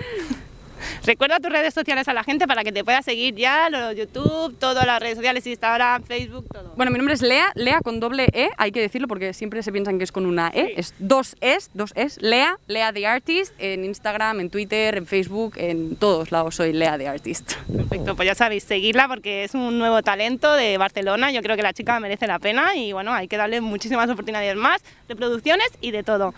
Recuerda 1.06 1.40
tus 1.40 1.52
redes 1.52 1.74
sociales 1.74 2.08
a 2.08 2.14
la 2.14 2.24
gente 2.24 2.48
para 2.48 2.64
que 2.64 2.72
te 2.72 2.84
pueda 2.84 3.02
seguir 3.02 3.36
ya, 3.36 3.70
los 3.70 3.96
YouTube, 3.96 4.58
todas 4.60 4.86
las 4.86 5.00
redes 5.00 5.16
sociales, 5.18 5.46
Instagram, 5.46 6.04
Facebook, 6.04 6.46
todo. 6.52 6.74
Bueno, 6.76 6.92
mi 6.92 6.98
nombre 6.98 7.14
es 7.14 7.22
Lea, 7.22 7.52
Lea 7.56 7.80
con 7.82 8.00
doble 8.00 8.28
E, 8.34 8.50
hay 8.58 8.72
que 8.72 8.82
decirlo 8.82 9.08
porque 9.08 9.34
siempre 9.34 9.62
se 9.64 9.72
piensan 9.72 9.98
que 9.98 10.04
es 10.04 10.12
con 10.12 10.26
una 10.26 10.50
E, 10.54 10.68
Sí. 10.68 10.74
es 10.78 10.94
dos 11.00 11.36
Es, 11.42 11.70
dos 11.74 11.92
Es, 11.96 12.22
Lea, 12.22 12.58
Lea 12.68 12.94
the 12.94 13.06
Artist, 13.06 13.54
en 13.60 13.84
Instagram, 13.86 14.40
en 14.40 14.50
Twitter, 14.50 14.98
en 14.98 15.06
Facebook, 15.06 15.54
en 15.58 15.96
todos 15.96 16.32
lados 16.32 16.56
soy 16.56 16.74
Lea 16.74 16.98
the 16.98 17.08
Artist. 17.08 17.54
Perfecto, 17.74 18.16
pues 18.16 18.26
ya 18.28 18.36
sabéis, 18.36 18.64
seguirla 18.64 19.08
porque 19.08 19.44
es 19.44 19.54
un 19.54 19.78
nuevo 19.78 20.02
talento 20.02 20.54
de 20.54 20.78
Barcelona. 20.78 21.32
Yo 21.32 21.42
creo 21.42 21.56
que 21.56 21.64
la 21.64 21.74
chica 21.74 22.00
merece 22.00 22.28
la 22.28 22.40
pena 22.40 22.76
y 22.76 22.94
bueno, 22.94 23.14
hay 23.14 23.28
que 23.28 23.38
darle 23.38 23.62
muchísimas 23.62 24.10
oportunidades 24.10 24.56
más 24.56 24.82
de 25.08 25.16
producciones 25.16 25.68
y 25.82 25.92
de 25.92 26.04
todo. 26.04 26.34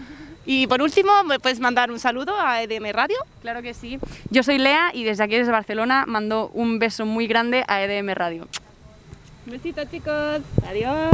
Y 0.45 0.67
por 0.67 0.81
último, 0.81 1.23
¿me 1.23 1.39
puedes 1.39 1.60
mandar 1.60 1.91
un 1.91 1.99
saludo 1.99 2.39
a 2.39 2.62
EDM 2.62 2.91
Radio? 2.91 3.17
Claro 3.41 3.62
que 3.62 3.73
sí. 3.73 3.99
Yo 4.29 4.43
soy 4.43 4.60
Lea 4.60 4.91
y 4.93 5.03
desde 5.03 5.23
aquí 5.23 5.36
desde 5.36 5.51
Barcelona 5.51 6.05
mando 6.08 6.49
un 6.53 6.77
beso 6.77 7.05
muy 7.05 7.27
grande 7.27 7.63
a 7.67 7.81
EDM 7.81 8.13
Radio. 8.13 8.47
Un 9.45 9.51
besito, 9.51 9.84
chicos. 9.86 10.41
Adiós. 10.67 11.12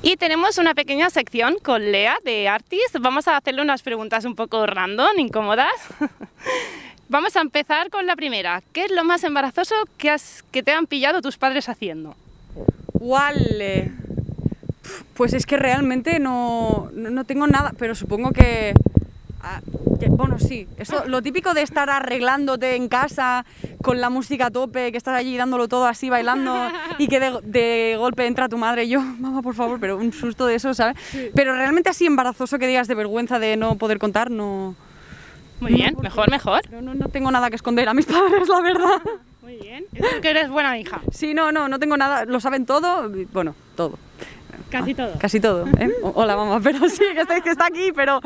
Y 0.00 0.16
tenemos 0.16 0.58
una 0.58 0.74
pequeña 0.74 1.10
sección 1.10 1.56
con 1.62 1.90
Lea 1.90 2.18
de 2.24 2.48
Artist. 2.48 2.96
Vamos 3.00 3.26
a 3.28 3.36
hacerle 3.36 3.62
unas 3.62 3.82
preguntas 3.82 4.24
un 4.24 4.34
poco 4.34 4.64
random, 4.66 5.18
incómodas. 5.18 5.72
Vamos 7.08 7.36
a 7.36 7.40
empezar 7.40 7.90
con 7.90 8.06
la 8.06 8.16
primera. 8.16 8.62
¿Qué 8.72 8.84
es 8.84 8.90
lo 8.90 9.02
más 9.02 9.24
embarazoso 9.24 9.74
que, 9.96 10.10
has, 10.10 10.44
que 10.52 10.62
te 10.62 10.72
han 10.72 10.86
pillado 10.86 11.20
tus 11.20 11.36
padres 11.36 11.68
haciendo? 11.68 12.14
Vale. 13.00 13.92
Pues 15.14 15.32
es 15.34 15.46
que 15.46 15.56
realmente 15.56 16.18
no, 16.18 16.90
no, 16.94 17.10
no 17.10 17.24
tengo 17.24 17.46
nada, 17.46 17.72
pero 17.78 17.94
supongo 17.94 18.30
que... 18.32 18.74
ah, 19.42 19.60
que- 20.00 20.08
bueno, 20.08 20.38
sí, 20.38 20.66
eso, 20.78 21.04
lo 21.06 21.22
típico 21.22 21.54
de 21.54 21.62
estar 21.62 21.90
arreglándote 21.90 22.76
en 22.76 22.88
casa 22.88 23.44
con 23.82 24.00
la 24.00 24.10
música 24.10 24.46
a 24.46 24.50
tope, 24.50 24.90
que 24.92 24.98
estás 24.98 25.14
allí 25.14 25.36
dándolo 25.36 25.66
todo 25.68 25.86
así, 25.86 26.08
bailando, 26.10 26.54
y 26.98 27.08
que 27.08 27.18
de, 27.20 27.38
de 27.42 27.96
golpe 27.98 28.26
entra 28.26 28.48
tu 28.48 28.58
madre 28.58 28.84
y 28.84 28.90
yo, 28.90 29.00
mamá, 29.18 29.42
por 29.42 29.54
favor, 29.54 29.78
pero 29.80 29.96
un 29.96 30.12
susto 30.12 30.46
de 30.46 30.54
eso, 30.56 30.72
¿sabes? 30.74 30.96
Pero 31.34 31.54
realmente 31.54 31.90
así 31.90 32.06
embarazoso 32.06 32.58
que 32.58 32.66
digas 32.68 32.86
de 32.88 32.94
vergüenza 32.94 33.38
de 33.38 33.56
no 33.56 33.76
poder 33.76 33.98
contar, 33.98 34.30
no, 34.30 34.74
Muy 35.60 35.72
bien, 35.74 35.96
mejor, 36.00 36.30
mejor. 36.30 36.60
no, 36.70 36.80
no, 36.80 36.94
no 36.94 37.08
tengo 37.08 37.30
nada 37.30 37.50
que 37.50 37.56
esconder 37.56 37.88
a 37.88 37.94
mis 37.94 38.06
padres, 38.14 38.48
la 38.48 38.60
verdad. 38.60 39.02
Muy 39.42 39.56
bien. 39.56 39.84
Es 39.94 40.04
que 40.20 40.30
eres 40.30 40.48
buena 40.50 40.78
hija. 40.78 41.00
Sí, 41.10 41.32
no, 41.34 41.50
no, 41.52 41.68
no 41.68 41.78
tengo 41.78 41.96
nada, 41.96 42.24
lo 42.24 42.38
saben 42.38 42.66
todo, 42.66 43.10
bueno, 43.32 43.54
todo. 43.76 43.98
Casi 44.70 44.94
todo. 44.94 45.18
Casi 45.18 45.40
todo, 45.40 45.66
¿eh? 45.78 45.90
Hola, 46.14 46.36
mamá, 46.36 46.60
pero 46.62 46.88
sí, 46.88 47.04
que 47.14 47.20
está, 47.20 47.40
que 47.40 47.50
está 47.50 47.66
aquí, 47.66 47.92
pero, 47.94 48.20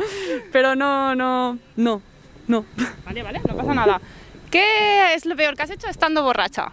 pero 0.51 0.75
no, 0.75 1.15
no, 1.15 1.59
no, 1.77 2.03
no. 2.49 2.65
Vale, 3.05 3.23
vale, 3.23 3.41
no 3.47 3.57
pasa 3.57 3.75
nada. 3.75 4.01
¿Qué 4.51 5.15
es 5.15 5.25
lo 5.25 5.37
peor 5.37 5.57
que 5.57 5.63
has 5.63 5.71
hecho 5.71 5.89
estando 5.89 6.23
borracha? 6.23 6.73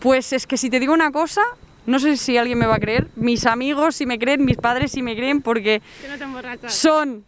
Pues 0.00 0.32
es 0.32 0.46
que 0.46 0.56
si 0.56 0.70
te 0.70 0.80
digo 0.80 0.92
una 0.92 1.12
cosa, 1.12 1.42
no 1.86 1.98
sé 1.98 2.16
si 2.16 2.36
alguien 2.36 2.58
me 2.58 2.66
va 2.66 2.76
a 2.76 2.80
creer, 2.80 3.08
mis 3.16 3.46
amigos 3.46 3.96
si 3.96 4.06
me 4.06 4.18
creen, 4.18 4.44
mis 4.44 4.56
padres 4.56 4.92
si 4.92 5.02
me 5.02 5.14
creen, 5.14 5.42
porque 5.42 5.82
no 6.60 6.68
son 6.68 7.24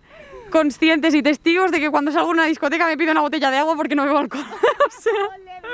conscientes 0.50 1.14
y 1.14 1.22
testigos 1.22 1.70
de 1.70 1.80
que 1.80 1.90
cuando 1.90 2.10
salgo 2.10 2.28
a 2.28 2.32
una 2.32 2.44
discoteca 2.44 2.86
me 2.86 2.96
pido 2.96 3.12
una 3.12 3.20
botella 3.20 3.50
de 3.50 3.58
agua 3.58 3.76
porque 3.76 3.94
no 3.94 4.04
bebo 4.04 4.18
alcohol. 4.18 4.44
o 4.88 5.00
sea, 5.00 5.12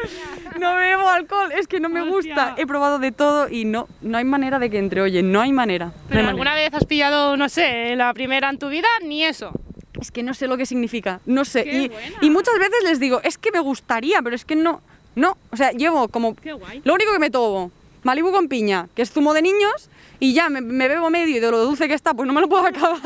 no 0.61 0.75
bebo 0.77 1.09
alcohol, 1.09 1.51
es 1.53 1.67
que 1.67 1.81
no 1.81 1.89
me 1.89 2.09
gusta. 2.09 2.55
He 2.57 2.67
probado 2.67 2.99
de 2.99 3.13
todo 3.13 3.49
y 3.49 3.65
no, 3.65 3.89
no 4.03 4.19
hay 4.19 4.25
manera 4.25 4.59
de 4.59 4.71
que 4.71 4.79
entre, 4.79 5.01
oye, 5.03 5.23
no 5.23 5.41
hay 5.41 5.53
manera. 5.53 5.87
no 5.87 5.93
hay 5.93 5.99
¿Pero 6.09 6.15
manera. 6.23 6.31
alguna 6.31 6.55
vez 6.55 6.75
has 6.75 6.85
pillado, 6.85 7.37
no 7.37 7.49
sé, 7.49 7.95
la 7.97 8.13
primera 8.15 8.49
en 8.51 8.59
tu 8.59 8.69
vida? 8.69 8.89
Ni 9.03 9.25
eso. 9.25 9.53
Es 10.01 10.11
que 10.11 10.23
no 10.23 10.35
sé 10.35 10.47
lo 10.47 10.57
que 10.57 10.67
significa, 10.67 11.21
no 11.27 11.45
sé. 11.45 11.65
Qué 11.65 11.73
Y, 11.85 11.89
buena. 11.89 12.17
y 12.21 12.31
muchas 12.31 12.59
veces 12.59 12.77
les 12.85 13.01
digo, 13.01 13.21
es 13.25 13.39
que 13.39 13.51
me 13.51 13.61
gustaría, 13.61 14.21
pero 14.23 14.37
es 14.37 14.45
que 14.45 14.55
no, 14.57 14.83
no. 15.15 15.39
O 15.51 15.57
sea, 15.57 15.73
llevo 15.73 16.09
como... 16.09 16.35
Qué 16.37 16.53
guay. 16.53 16.83
Lo 16.85 16.95
único 16.95 17.13
que 17.13 17.19
me 17.19 17.31
tomo, 17.31 17.71
Malibu 18.03 18.31
con 18.31 18.49
piña, 18.49 18.89
que 18.95 19.03
es 19.03 19.11
zumo 19.11 19.33
de 19.33 19.41
niños, 19.43 19.89
y 20.21 20.33
ya 20.35 20.49
me, 20.51 20.61
me 20.61 20.87
bebo 20.89 21.09
medio 21.11 21.37
y 21.37 21.41
de 21.41 21.51
lo 21.51 21.59
dulce 21.65 21.89
que 21.89 21.95
está, 21.95 22.13
pues 22.15 22.27
no 22.27 22.33
me 22.35 22.41
lo 22.43 22.49
puedo 22.49 22.67
acabar. 22.67 23.01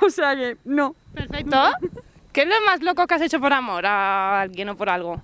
o 0.00 0.10
sea 0.10 0.34
que, 0.34 0.56
no. 0.64 0.94
Perfecto. 1.14 1.56
¿Qué 2.32 2.42
es 2.42 2.48
lo 2.48 2.60
más 2.66 2.82
loco 2.82 3.06
que 3.06 3.14
has 3.14 3.22
hecho 3.22 3.38
por 3.38 3.52
amor 3.52 3.86
a 3.86 4.40
alguien 4.40 4.68
o 4.68 4.76
por 4.76 4.90
algo? 4.90 5.22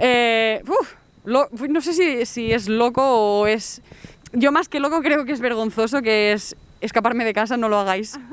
Eh, 0.00 0.62
uf, 0.66 0.94
lo- 1.24 1.48
no 1.68 1.80
sé 1.80 1.92
si, 1.92 2.26
si 2.26 2.52
es 2.52 2.68
loco 2.68 3.02
o 3.02 3.46
es... 3.46 3.82
Yo 4.32 4.52
más 4.52 4.68
que 4.68 4.80
loco 4.80 5.02
creo 5.02 5.24
que 5.24 5.32
es 5.32 5.40
vergonzoso, 5.40 6.02
que 6.02 6.32
es 6.32 6.56
escaparme 6.80 7.24
de 7.24 7.32
casa, 7.34 7.56
no 7.56 7.68
lo 7.68 7.78
hagáis. 7.78 8.18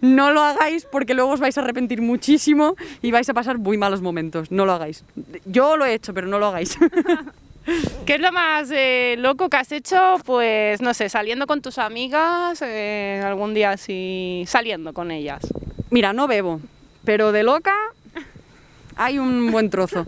No 0.00 0.30
lo 0.32 0.42
hagáis 0.42 0.84
porque 0.84 1.12
luego 1.12 1.32
os 1.32 1.40
vais 1.40 1.58
a 1.58 1.60
arrepentir 1.60 2.00
muchísimo 2.02 2.76
y 3.02 3.10
vais 3.10 3.28
a 3.28 3.34
pasar 3.34 3.58
muy 3.58 3.76
malos 3.76 4.00
momentos. 4.00 4.52
No 4.52 4.64
lo 4.64 4.72
hagáis. 4.72 5.02
Yo 5.44 5.76
lo 5.76 5.84
he 5.86 5.94
hecho, 5.94 6.14
pero 6.14 6.28
no 6.28 6.38
lo 6.38 6.46
hagáis. 6.46 6.78
¿Qué 8.06 8.14
es 8.14 8.20
lo 8.20 8.30
más 8.30 8.70
eh, 8.70 9.16
loco 9.18 9.48
que 9.50 9.56
has 9.56 9.72
hecho? 9.72 9.98
Pues 10.24 10.80
no 10.80 10.94
sé, 10.94 11.08
saliendo 11.08 11.48
con 11.48 11.60
tus 11.62 11.78
amigas, 11.78 12.62
eh, 12.62 13.20
algún 13.24 13.54
día 13.54 13.72
así, 13.72 14.44
saliendo 14.46 14.92
con 14.92 15.10
ellas. 15.10 15.42
Mira, 15.90 16.12
no 16.12 16.28
bebo, 16.28 16.60
pero 17.04 17.32
de 17.32 17.42
loca 17.42 17.74
hay 18.98 19.18
un 19.18 19.50
buen 19.50 19.70
trozo. 19.70 20.06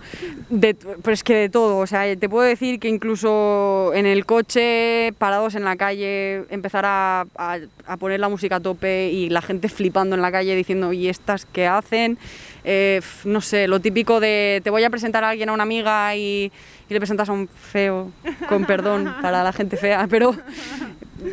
De, 0.51 0.75
pues 0.75 1.23
que 1.25 1.35
de 1.35 1.49
todo, 1.49 1.79
o 1.79 1.87
sea, 1.87 2.15
te 2.17 2.29
puedo 2.29 2.45
decir 2.47 2.79
que 2.81 2.89
incluso 2.89 3.93
en 3.95 4.05
el 4.05 4.27
coche, 4.27 5.13
parados 5.17 5.55
en 5.55 5.65
la 5.65 5.77
calle, 5.77 6.45
empezar 6.51 6.85
a, 6.85 7.25
a- 7.37 7.97
poner 7.99 8.21
la 8.21 8.29
música 8.29 8.57
a 8.57 8.61
tope 8.61 9.11
y 9.11 9.31
la 9.31 9.41
gente 9.43 9.69
flipando 9.69 10.17
en 10.17 10.23
la 10.23 10.33
calle 10.33 10.55
diciendo, 10.57 10.93
¿y 10.93 11.09
estas 11.09 11.47
qué 11.47 11.67
hacen? 11.67 12.19
Eh, 12.65 13.01
no 13.25 13.41
sé, 13.41 13.69
lo 13.69 13.81
típico 13.81 14.21
de 14.21 14.61
te 14.65 14.71
voy 14.71 14.85
a 14.85 14.91
presentar 14.91 15.25
a 15.25 15.31
alguien, 15.31 15.49
a 15.49 15.53
una 15.53 15.63
amiga 15.63 16.15
y 16.17 16.51
le 16.89 16.99
presentas 16.99 17.29
a 17.29 17.33
un 17.33 17.47
feo, 17.49 18.11
con 18.49 18.65
perdón 18.65 19.15
para 19.23 19.45
la 19.45 19.53
gente 19.53 19.77
fea, 19.77 20.07
pero 20.11 20.35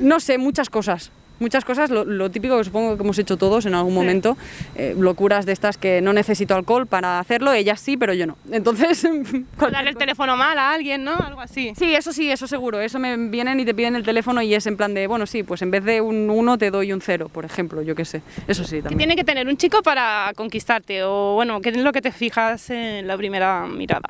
no 0.01 0.19
sé, 0.19 0.37
muchas 0.37 0.69
cosas. 0.69 1.11
Muchas 1.39 1.65
cosas, 1.65 1.89
lo, 1.89 2.03
lo 2.05 2.29
típico 2.31 2.57
que 2.57 2.63
supongo 2.63 2.97
que 2.97 3.03
hemos 3.03 3.17
hecho 3.19 3.37
todos 3.37 3.65
en 3.65 3.75
algún 3.75 3.93
momento, 3.93 4.37
eh, 4.75 4.95
locuras 4.97 5.45
de 5.45 5.51
estas 5.51 5.77
que 5.77 6.01
no 6.01 6.13
necesito 6.13 6.55
alcohol 6.55 6.87
para 6.87 7.19
hacerlo, 7.19 7.53
ellas 7.53 7.79
sí, 7.79 7.97
pero 7.97 8.13
yo 8.13 8.25
no. 8.25 8.37
Entonces, 8.51 9.07
darle 9.71 9.91
el 9.91 9.97
teléfono 9.97 10.35
mal 10.35 10.57
a 10.57 10.71
alguien, 10.71 11.03
¿no? 11.03 11.15
Algo 11.15 11.41
así. 11.41 11.73
sí, 11.77 11.93
eso 11.93 12.11
sí, 12.13 12.31
eso 12.31 12.47
seguro. 12.47 12.79
Eso 12.79 12.99
me 12.99 13.15
vienen 13.17 13.59
y 13.59 13.65
te 13.65 13.73
piden 13.73 13.95
el 13.95 14.03
teléfono 14.03 14.41
y 14.41 14.53
es 14.53 14.65
en 14.67 14.77
plan 14.77 14.93
de, 14.93 15.07
bueno, 15.07 15.25
sí, 15.25 15.43
pues 15.43 15.61
en 15.61 15.71
vez 15.71 15.83
de 15.83 16.01
un 16.01 16.29
1 16.29 16.57
te 16.57 16.71
doy 16.71 16.93
un 16.93 17.01
0, 17.01 17.29
por 17.31 17.45
ejemplo, 17.45 17.81
yo 17.81 17.95
qué 17.95 18.05
sé. 18.05 18.21
Eso 18.47 18.63
sí, 18.63 18.77
¿Qué 18.77 18.81
también. 18.83 18.97
tiene 18.99 19.15
que 19.15 19.23
tener 19.23 19.47
un 19.47 19.57
chico 19.57 19.81
para 19.83 20.31
conquistarte? 20.35 21.03
O 21.03 21.33
bueno, 21.35 21.61
¿qué 21.61 21.69
es 21.69 21.77
lo 21.77 21.91
que 21.91 22.01
te 22.01 22.11
fijas 22.11 22.69
en 22.69 23.07
la 23.07 23.17
primera 23.17 23.65
mirada? 23.67 24.07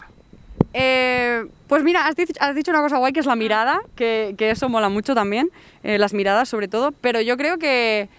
Eh, 0.79 1.43
pues 1.67 1.83
mira, 1.83 2.05
has 2.05 2.15
dicho, 2.55 2.69
una 2.69 2.81
cosa 2.81 2.97
guay 2.97 3.11
que 3.11 3.19
es 3.19 3.25
la 3.25 3.35
mirada, 3.35 3.81
que, 3.95 4.35
eso 4.37 4.69
mola 4.69 4.89
mucho 4.89 5.15
también, 5.15 5.49
eh, 5.81 5.97
las 5.97 6.13
miradas 6.13 6.49
sobre 6.49 6.67
todo, 6.67 6.91
pero 6.91 7.19
yo 7.19 7.35
creo 7.35 7.57
que 7.57 8.09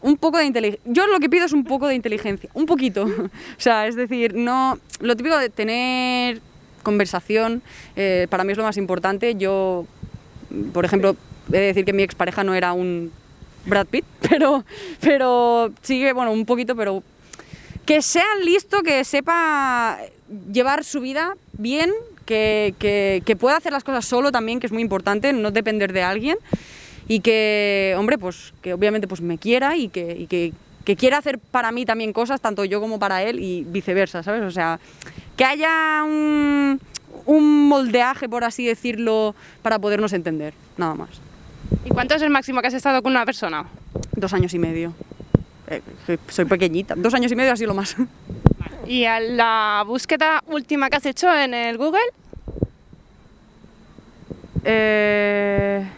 un 0.00 0.16
poco 0.16 0.38
de 0.38 0.46
inteligencia. 0.46 0.90
Yo 0.90 1.06
lo 1.08 1.20
que 1.20 1.28
pido 1.28 1.44
es 1.44 1.52
un 1.52 1.64
poco 1.64 1.88
de 1.88 1.94
inteligencia, 1.94 2.48
un 2.54 2.64
poquito. 2.64 3.04
o 3.04 3.30
sea, 3.58 3.86
es 3.86 3.96
decir, 3.96 4.34
no 4.34 4.78
lo 5.00 5.14
típico 5.14 5.36
de 5.36 5.50
tener 5.50 6.40
conversación, 6.82 7.60
eh, 7.96 8.26
para 8.30 8.44
mí 8.44 8.52
es 8.52 8.56
lo 8.56 8.64
más 8.64 8.78
importante. 8.78 9.34
Yo, 9.34 9.84
por 10.72 10.86
ejemplo, 10.86 11.16
he 11.48 11.58
de 11.58 11.66
decir 11.66 11.84
que 11.84 11.92
mi 11.92 12.02
expareja 12.02 12.44
no 12.44 12.54
era 12.54 12.72
un 12.72 13.12
Brad 13.66 13.86
Pitt, 13.88 14.06
pero, 14.26 14.64
pero 15.02 15.70
sigue, 15.82 16.14
bueno, 16.14 16.32
un 16.32 16.46
poquito, 16.46 16.74
pero 16.74 17.02
que 17.84 18.00
sea 18.00 18.36
listo, 18.42 18.82
que 18.82 19.04
sepa 19.04 19.98
llevar 20.52 20.84
su 20.84 21.00
vida 21.00 21.34
bien, 21.52 21.90
que, 22.26 22.74
que- 22.78 23.22
que 23.24 23.36
pueda 23.36 23.56
hacer 23.56 23.72
las 23.72 23.84
cosas 23.84 24.04
solo 24.04 24.30
también, 24.32 24.60
que 24.60 24.66
es 24.66 24.72
muy 24.72 24.82
importante, 24.82 25.32
no 25.32 25.50
depender 25.50 25.92
de 25.92 26.02
alguien. 26.02 26.36
Y 27.08 27.20
que, 27.20 27.94
hombre, 27.98 28.18
pues 28.18 28.52
que 28.62 28.72
obviamente 28.72 29.08
pues 29.08 29.20
me 29.20 29.36
quiera 29.36 29.76
y 29.76 29.88
que, 29.88 30.16
y 30.16 30.26
que, 30.28 30.52
que 30.84 30.94
quiera 30.94 31.18
hacer 31.18 31.38
para 31.40 31.72
mí 31.72 31.84
también 31.84 32.12
cosas, 32.12 32.40
tanto 32.40 32.64
yo 32.64 32.80
como 32.80 33.00
para 33.00 33.22
él 33.24 33.40
y 33.40 33.64
viceversa, 33.64 34.22
¿sabes? 34.22 34.42
O 34.42 34.50
sea, 34.52 34.78
que 35.36 35.44
haya 35.44 36.04
un, 36.04 36.80
un 37.26 37.68
moldeaje, 37.68 38.28
por 38.28 38.44
así 38.44 38.64
decirlo, 38.64 39.34
para 39.62 39.80
podernos 39.80 40.12
entender, 40.12 40.54
nada 40.76 40.94
más. 40.94 41.10
¿Y 41.84 41.88
cuánto 41.90 42.14
es 42.14 42.22
el 42.22 42.30
máximo 42.30 42.60
que 42.60 42.68
has 42.68 42.74
estado 42.74 43.02
con 43.02 43.10
una 43.10 43.26
persona? 43.26 43.64
Dos 44.14 44.32
años 44.32 44.54
y 44.54 44.60
medio. 44.60 44.94
Eh, 45.66 45.80
soy 46.28 46.44
pequeñita. 46.44 46.94
Dos 46.96 47.14
años 47.14 47.32
y 47.32 47.36
medio 47.36 47.52
ha 47.52 47.56
sido 47.56 47.68
lo 47.68 47.74
más. 47.74 47.96
¿Y 48.90 49.04
a 49.04 49.20
la 49.20 49.84
búsqueda 49.86 50.42
última 50.48 50.90
que 50.90 50.96
has 50.96 51.06
hecho 51.06 51.32
en 51.32 51.54
el 51.54 51.78
Google? 51.78 52.02
Eh, 54.64 55.88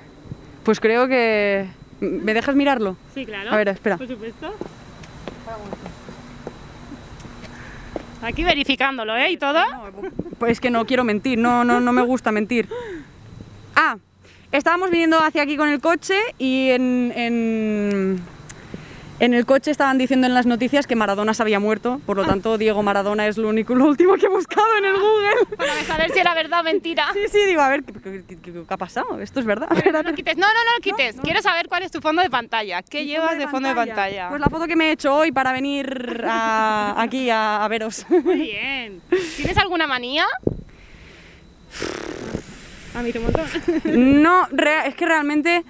pues 0.63 0.79
creo 0.79 1.09
que... 1.09 1.69
¿Me 2.01 2.35
dejas 2.35 2.55
mirarlo? 2.55 2.99
Sí, 3.15 3.25
claro. 3.25 3.51
A 3.51 3.57
ver, 3.57 3.69
espera. 3.69 3.97
Por 3.97 4.07
supuesto. 4.07 4.55
Aquí 8.21 8.45
verificándolo, 8.45 9.17
¿eh? 9.17 9.31
Y 9.31 9.39
todo. 9.39 9.63
Pues 10.39 10.53
es 10.53 10.61
que 10.61 10.69
no 10.69 10.85
quiero 10.85 11.03
mentir, 11.03 11.39
no, 11.39 11.65
no, 11.65 11.81
no 11.81 11.95
me 11.95 12.03
gusta 12.03 12.31
mentir. 12.31 12.69
Ah, 13.75 13.97
estábamos 14.53 14.91
viniendo 14.91 15.19
hacia 15.19 15.45
aquí 15.45 15.57
con 15.57 15.71
el 15.71 15.81
coche 15.81 16.19
y 16.37 16.69
en, 16.73 17.11
en, 17.17 18.23
en 19.25 19.35
el 19.35 19.47
coche 19.47 19.71
estaban 19.71 19.99
diciendo 19.99 20.27
en 20.27 20.35
las 20.35 20.47
noticias 20.47 20.87
que 20.87 20.97
Maradona 20.97 21.33
se 21.33 21.43
había 21.43 21.61
muerto, 21.61 22.01
por 22.07 22.17
lo 22.17 22.25
tanto 22.25 22.59
Diego 22.59 22.83
Maradona 22.83 23.27
es 23.29 23.39
lo 23.39 23.49
único, 23.49 23.75
lo 23.75 23.87
último 23.87 24.15
que 24.17 24.27
he 24.27 24.29
buscado 24.29 24.67
en 24.79 24.85
el 24.85 24.95
Google. 24.95 25.47
Para 25.57 25.75
saber 25.85 26.11
si 26.13 26.19
era 26.19 26.35
verdad 26.35 26.61
o 26.61 26.65
mentira. 26.65 27.07
Sí, 27.13 27.21
sí, 27.31 27.47
digo, 27.47 27.61
a 27.63 27.69
ver, 27.69 27.85
¿qué, 27.85 27.93
qué- 28.01 28.25
qué- 28.27 28.39
qué 28.43 28.65
ha 28.69 28.77
pasado? 28.77 29.21
¿Esto 29.21 29.41
es 29.41 29.47
verdad? 29.47 29.69
No 29.93 30.03
lo 30.03 30.15
quites. 30.15 30.37
No, 30.37 30.47
no, 30.47 30.53
no 30.53 30.75
lo 30.77 30.81
quites. 30.83 31.17
Quiero 31.23 31.41
saber 31.43 31.69
cuál 31.69 31.83
es 31.85 31.91
tu 31.93 32.01
fondo 32.01 32.23
de 32.23 32.31
pantalla. 32.31 32.83
¿Qué 32.83 33.05
llevas 33.07 33.39
de 33.39 33.47
fondo 33.47 33.69
de 33.69 33.75
pantalla? 33.75 34.29
Pues 34.29 34.41
la 34.41 34.49
foto 34.49 34.67
que 34.67 34.75
me 34.77 34.89
he 34.89 34.93
hecho 34.93 35.15
hoy 35.15 35.31
para 35.33 35.53
venir 35.53 36.25
a- 36.27 36.95
aquí 37.01 37.31
a, 37.31 37.65
a 37.65 37.69
veros. 37.69 38.05
Muy 38.09 38.41
bien. 38.41 39.01
¿Tienes 39.37 39.57
alguna 39.59 39.87
manía? 39.87 40.27
A 42.95 43.03
mí 43.03 43.13
te 43.13 43.21
montón. 43.21 43.47
No, 43.85 44.47
es 44.85 44.95
que 44.95 45.07
realmente. 45.07 45.65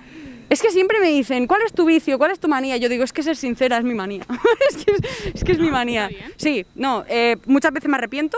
Es 0.52 0.60
que 0.60 0.70
siempre 0.70 1.00
me 1.00 1.08
dicen, 1.08 1.46
¿cuál 1.46 1.62
es 1.62 1.72
tu 1.72 1.86
vicio? 1.86 2.18
¿Cuál 2.18 2.30
es 2.30 2.38
tu 2.38 2.46
manía? 2.46 2.76
Yo 2.76 2.90
digo, 2.90 3.04
es 3.04 3.12
que 3.14 3.22
ser 3.22 3.36
sincera 3.36 3.78
es 3.78 3.84
mi 3.84 3.94
manía. 3.94 4.20
es, 4.68 4.76
que 4.84 4.92
es, 4.92 5.34
es 5.36 5.44
que 5.44 5.52
es 5.52 5.58
mi 5.58 5.70
manía. 5.70 6.08
está 6.08 6.18
bien. 6.18 6.32
Sí, 6.36 6.66
no, 6.74 7.06
eh, 7.08 7.38
muchas 7.46 7.72
veces 7.72 7.88
me 7.88 7.96
arrepiento, 7.96 8.36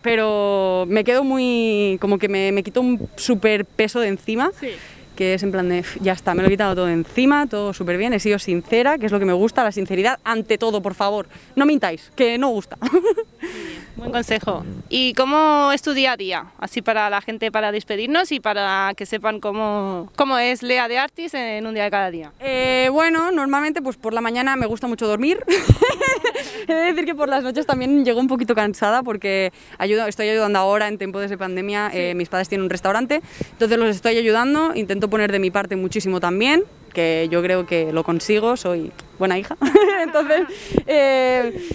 pero 0.00 0.86
me 0.88 1.04
quedo 1.04 1.22
muy. 1.22 1.98
como 2.00 2.16
que 2.18 2.30
me, 2.30 2.50
me 2.50 2.62
quito 2.62 2.80
un 2.80 3.06
súper 3.16 3.66
peso 3.66 4.00
de 4.00 4.08
encima. 4.08 4.50
Sí. 4.58 4.68
Que 5.16 5.34
es 5.34 5.42
en 5.42 5.52
plan 5.52 5.68
de, 5.68 5.80
"F, 5.80 5.98
ya 6.00 6.14
está, 6.14 6.32
me 6.34 6.40
lo 6.40 6.48
he 6.48 6.50
quitado 6.50 6.74
todo 6.74 6.86
de 6.86 6.94
encima, 6.94 7.46
todo 7.46 7.74
súper 7.74 7.98
bien, 7.98 8.14
he 8.14 8.20
sido 8.20 8.38
sincera, 8.38 8.96
que 8.96 9.04
es 9.04 9.12
lo 9.12 9.18
que 9.18 9.26
me 9.26 9.34
gusta, 9.34 9.62
la 9.62 9.70
sinceridad 9.70 10.18
ante 10.24 10.56
todo, 10.56 10.80
por 10.80 10.94
favor. 10.94 11.26
No 11.56 11.66
mintáis, 11.66 12.10
que 12.16 12.38
no 12.38 12.48
gusta. 12.48 12.78
Buen 14.00 14.12
consejo. 14.12 14.64
¿Y 14.88 15.12
cómo 15.12 15.72
es 15.74 15.82
tu 15.82 15.92
día 15.92 16.12
a 16.12 16.16
día? 16.16 16.46
Así 16.58 16.80
para 16.80 17.10
la 17.10 17.20
gente, 17.20 17.52
para 17.52 17.70
despedirnos 17.70 18.32
y 18.32 18.40
para 18.40 18.94
que 18.96 19.04
sepan 19.04 19.40
cómo, 19.40 20.10
cómo 20.16 20.38
es 20.38 20.62
Lea 20.62 20.88
de 20.88 20.96
Artis 20.96 21.34
en 21.34 21.66
un 21.66 21.74
día 21.74 21.84
de 21.84 21.90
cada 21.90 22.10
día. 22.10 22.32
Eh, 22.40 22.88
bueno, 22.90 23.30
normalmente 23.30 23.82
pues 23.82 23.98
por 23.98 24.14
la 24.14 24.22
mañana 24.22 24.56
me 24.56 24.64
gusta 24.64 24.86
mucho 24.86 25.06
dormir. 25.06 25.44
He 26.66 26.72
de 26.72 26.80
decir 26.80 27.04
que 27.04 27.14
por 27.14 27.28
las 27.28 27.44
noches 27.44 27.66
también 27.66 28.02
llego 28.02 28.20
un 28.20 28.26
poquito 28.26 28.54
cansada 28.54 29.02
porque 29.02 29.52
ayudo, 29.76 30.06
estoy 30.06 30.30
ayudando 30.30 30.58
ahora 30.58 30.88
en 30.88 30.96
tiempos 30.96 31.28
de 31.28 31.36
pandemia. 31.36 31.90
eh, 31.92 32.14
mis 32.14 32.30
padres 32.30 32.48
tienen 32.48 32.64
un 32.64 32.70
restaurante, 32.70 33.20
entonces 33.52 33.76
los 33.76 33.94
estoy 33.94 34.16
ayudando. 34.16 34.74
Intento 34.74 35.10
poner 35.10 35.30
de 35.30 35.40
mi 35.40 35.50
parte 35.50 35.76
muchísimo 35.76 36.20
también, 36.20 36.64
que 36.94 37.28
yo 37.30 37.42
creo 37.42 37.66
que 37.66 37.92
lo 37.92 38.02
consigo, 38.02 38.56
soy 38.56 38.92
buena 39.18 39.38
hija. 39.38 39.58
entonces, 40.02 40.46
eh, 40.86 41.68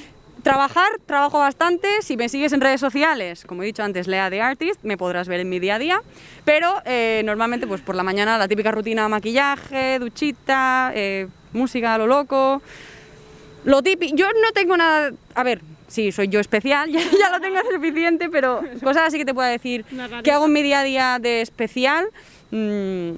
trabajar, 0.45 0.99
trabajo 1.07 1.39
bastante. 1.39 1.87
Si 2.03 2.17
me 2.17 2.29
sigues 2.29 2.53
en 2.53 2.61
redes 2.61 2.79
sociales, 2.79 3.43
como 3.47 3.63
he 3.63 3.65
dicho 3.65 3.81
antes, 3.81 4.07
Lea 4.07 4.29
de 4.29 4.41
Artist, 4.41 4.79
me 4.83 4.95
podrás 4.95 5.27
ver 5.27 5.39
en 5.39 5.49
mi 5.49 5.59
día 5.59 5.75
a 5.75 5.79
día. 5.79 6.01
Pero 6.45 6.71
eh, 6.85 7.23
normalmente, 7.25 7.65
pues 7.65 7.81
por 7.81 7.95
la 7.95 8.03
mañana, 8.03 8.37
la 8.37 8.47
típica 8.47 8.71
rutina 8.71 9.09
maquillaje, 9.09 9.97
duchita, 9.97 10.91
eh, 10.93 11.27
música 11.51 11.95
a 11.95 11.97
lo 11.97 12.05
loco. 12.05 12.61
Lo 13.63 13.81
típico. 13.81 14.15
Yo 14.15 14.27
no 14.27 14.51
tengo 14.53 14.77
nada. 14.77 15.11
A 15.33 15.43
ver, 15.43 15.61
sí, 15.87 16.11
soy 16.11 16.27
yo 16.27 16.39
especial, 16.39 16.91
ya, 16.91 16.99
ya 16.99 17.31
lo 17.31 17.41
tengo 17.41 17.57
suficiente, 17.73 18.29
pero 18.29 18.61
cosas 18.83 19.07
así 19.07 19.17
que 19.17 19.25
te 19.25 19.33
puedo 19.33 19.49
decir. 19.49 19.83
¿Qué 20.23 20.31
hago 20.31 20.45
en 20.45 20.53
mi 20.53 20.61
día 20.61 20.81
a 20.81 20.83
día 20.83 21.17
de 21.19 21.41
especial? 21.41 22.05
Mm, 22.51 23.13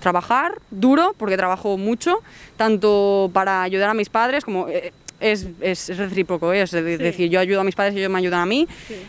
trabajar 0.00 0.62
duro, 0.70 1.14
porque 1.18 1.36
trabajo 1.36 1.76
mucho, 1.76 2.20
tanto 2.56 3.30
para 3.34 3.62
ayudar 3.62 3.90
a 3.90 3.94
mis 3.94 4.08
padres 4.08 4.46
como... 4.46 4.66
eh, 4.68 4.94
es, 5.20 5.46
es, 5.60 5.88
es 5.90 5.98
recíproco, 5.98 6.52
¿eh? 6.52 6.62
es 6.62 6.70
de- 6.70 6.98
decir, 6.98 7.28
yo 7.30 7.38
ayudo 7.40 7.60
a 7.60 7.64
mis 7.64 7.74
padres 7.74 7.94
y 7.94 7.98
ellos 7.98 8.10
me 8.10 8.18
ayudan 8.18 8.40
a 8.40 8.46
mí. 8.46 8.66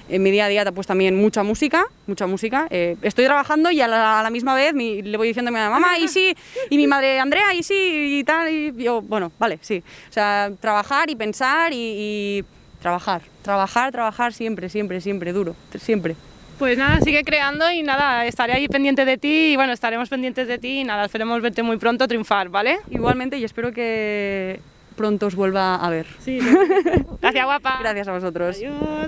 En 0.10 0.22
mi 0.24 0.32
día 0.32 0.46
a 0.46 0.50
día 0.50 0.72
pues 0.72 0.86
también 0.88 1.16
mucha 1.16 1.44
música, 1.44 1.86
mucha 2.08 2.28
música. 2.28 2.68
Eh, 2.70 2.98
estoy 3.02 3.26
trabajando 3.26 3.72
y 3.72 3.82
a 3.82 3.88
la, 3.88 4.20
a 4.20 4.24
la 4.24 4.30
misma 4.30 4.54
vez 4.56 4.74
mi- 4.74 5.02
le 5.02 5.18
voy 5.18 5.28
diciendo 5.30 5.50
a 5.50 5.52
mi 5.54 5.60
mamá, 5.60 5.98
y 5.98 6.08
sí, 6.08 6.36
y 6.70 6.78
mi 6.78 6.88
madre 6.88 7.20
Andrea, 7.20 7.54
y 7.54 7.64
sí, 7.64 8.18
y 8.20 8.24
tal, 8.24 8.50
y 8.52 8.74
yo, 8.84 9.02
bueno, 9.02 9.32
vale, 9.40 9.58
sí. 9.62 9.84
O 10.10 10.14
sea, 10.14 10.52
trabajar 10.60 11.10
y 11.10 11.16
pensar 11.16 11.74
y, 11.74 11.78
y 11.78 12.44
trabajar, 12.82 13.22
trabajar, 13.42 13.92
trabajar 13.92 14.34
siempre, 14.34 14.70
siempre, 14.70 15.02
siempre, 15.02 15.32
duro, 15.34 15.56
siempre. 15.80 16.16
Pues 16.60 16.78
nada, 16.78 17.02
sigue 17.02 17.24
creando 17.24 17.72
y 17.72 17.82
nada, 17.82 18.26
estaré 18.28 18.54
ahí 18.54 18.68
pendiente 18.68 19.04
de 19.04 19.18
ti 19.18 19.54
y 19.54 19.56
bueno, 19.56 19.74
estaremos 19.74 20.10
pendientes 20.10 20.48
de 20.48 20.60
ti 20.60 20.82
y 20.82 20.84
nada, 20.84 21.06
esperemos 21.06 21.42
verte 21.42 21.64
muy 21.64 21.78
pronto 21.78 22.08
triunfar, 22.08 22.50
¿vale? 22.50 22.78
Igualmente 22.92 23.38
y 23.40 23.44
espero 23.44 23.72
que 23.74 24.60
pronto 24.96 25.28
os 25.28 25.36
vuelva 25.36 25.76
a 25.76 25.90
ver. 25.90 26.08
Sí. 26.20 26.40
Gracias, 27.22 27.46
guapa. 27.46 27.80
Gracias 27.80 28.08
a 28.08 28.14
vosotros. 28.14 28.58
Adiós. 28.58 29.08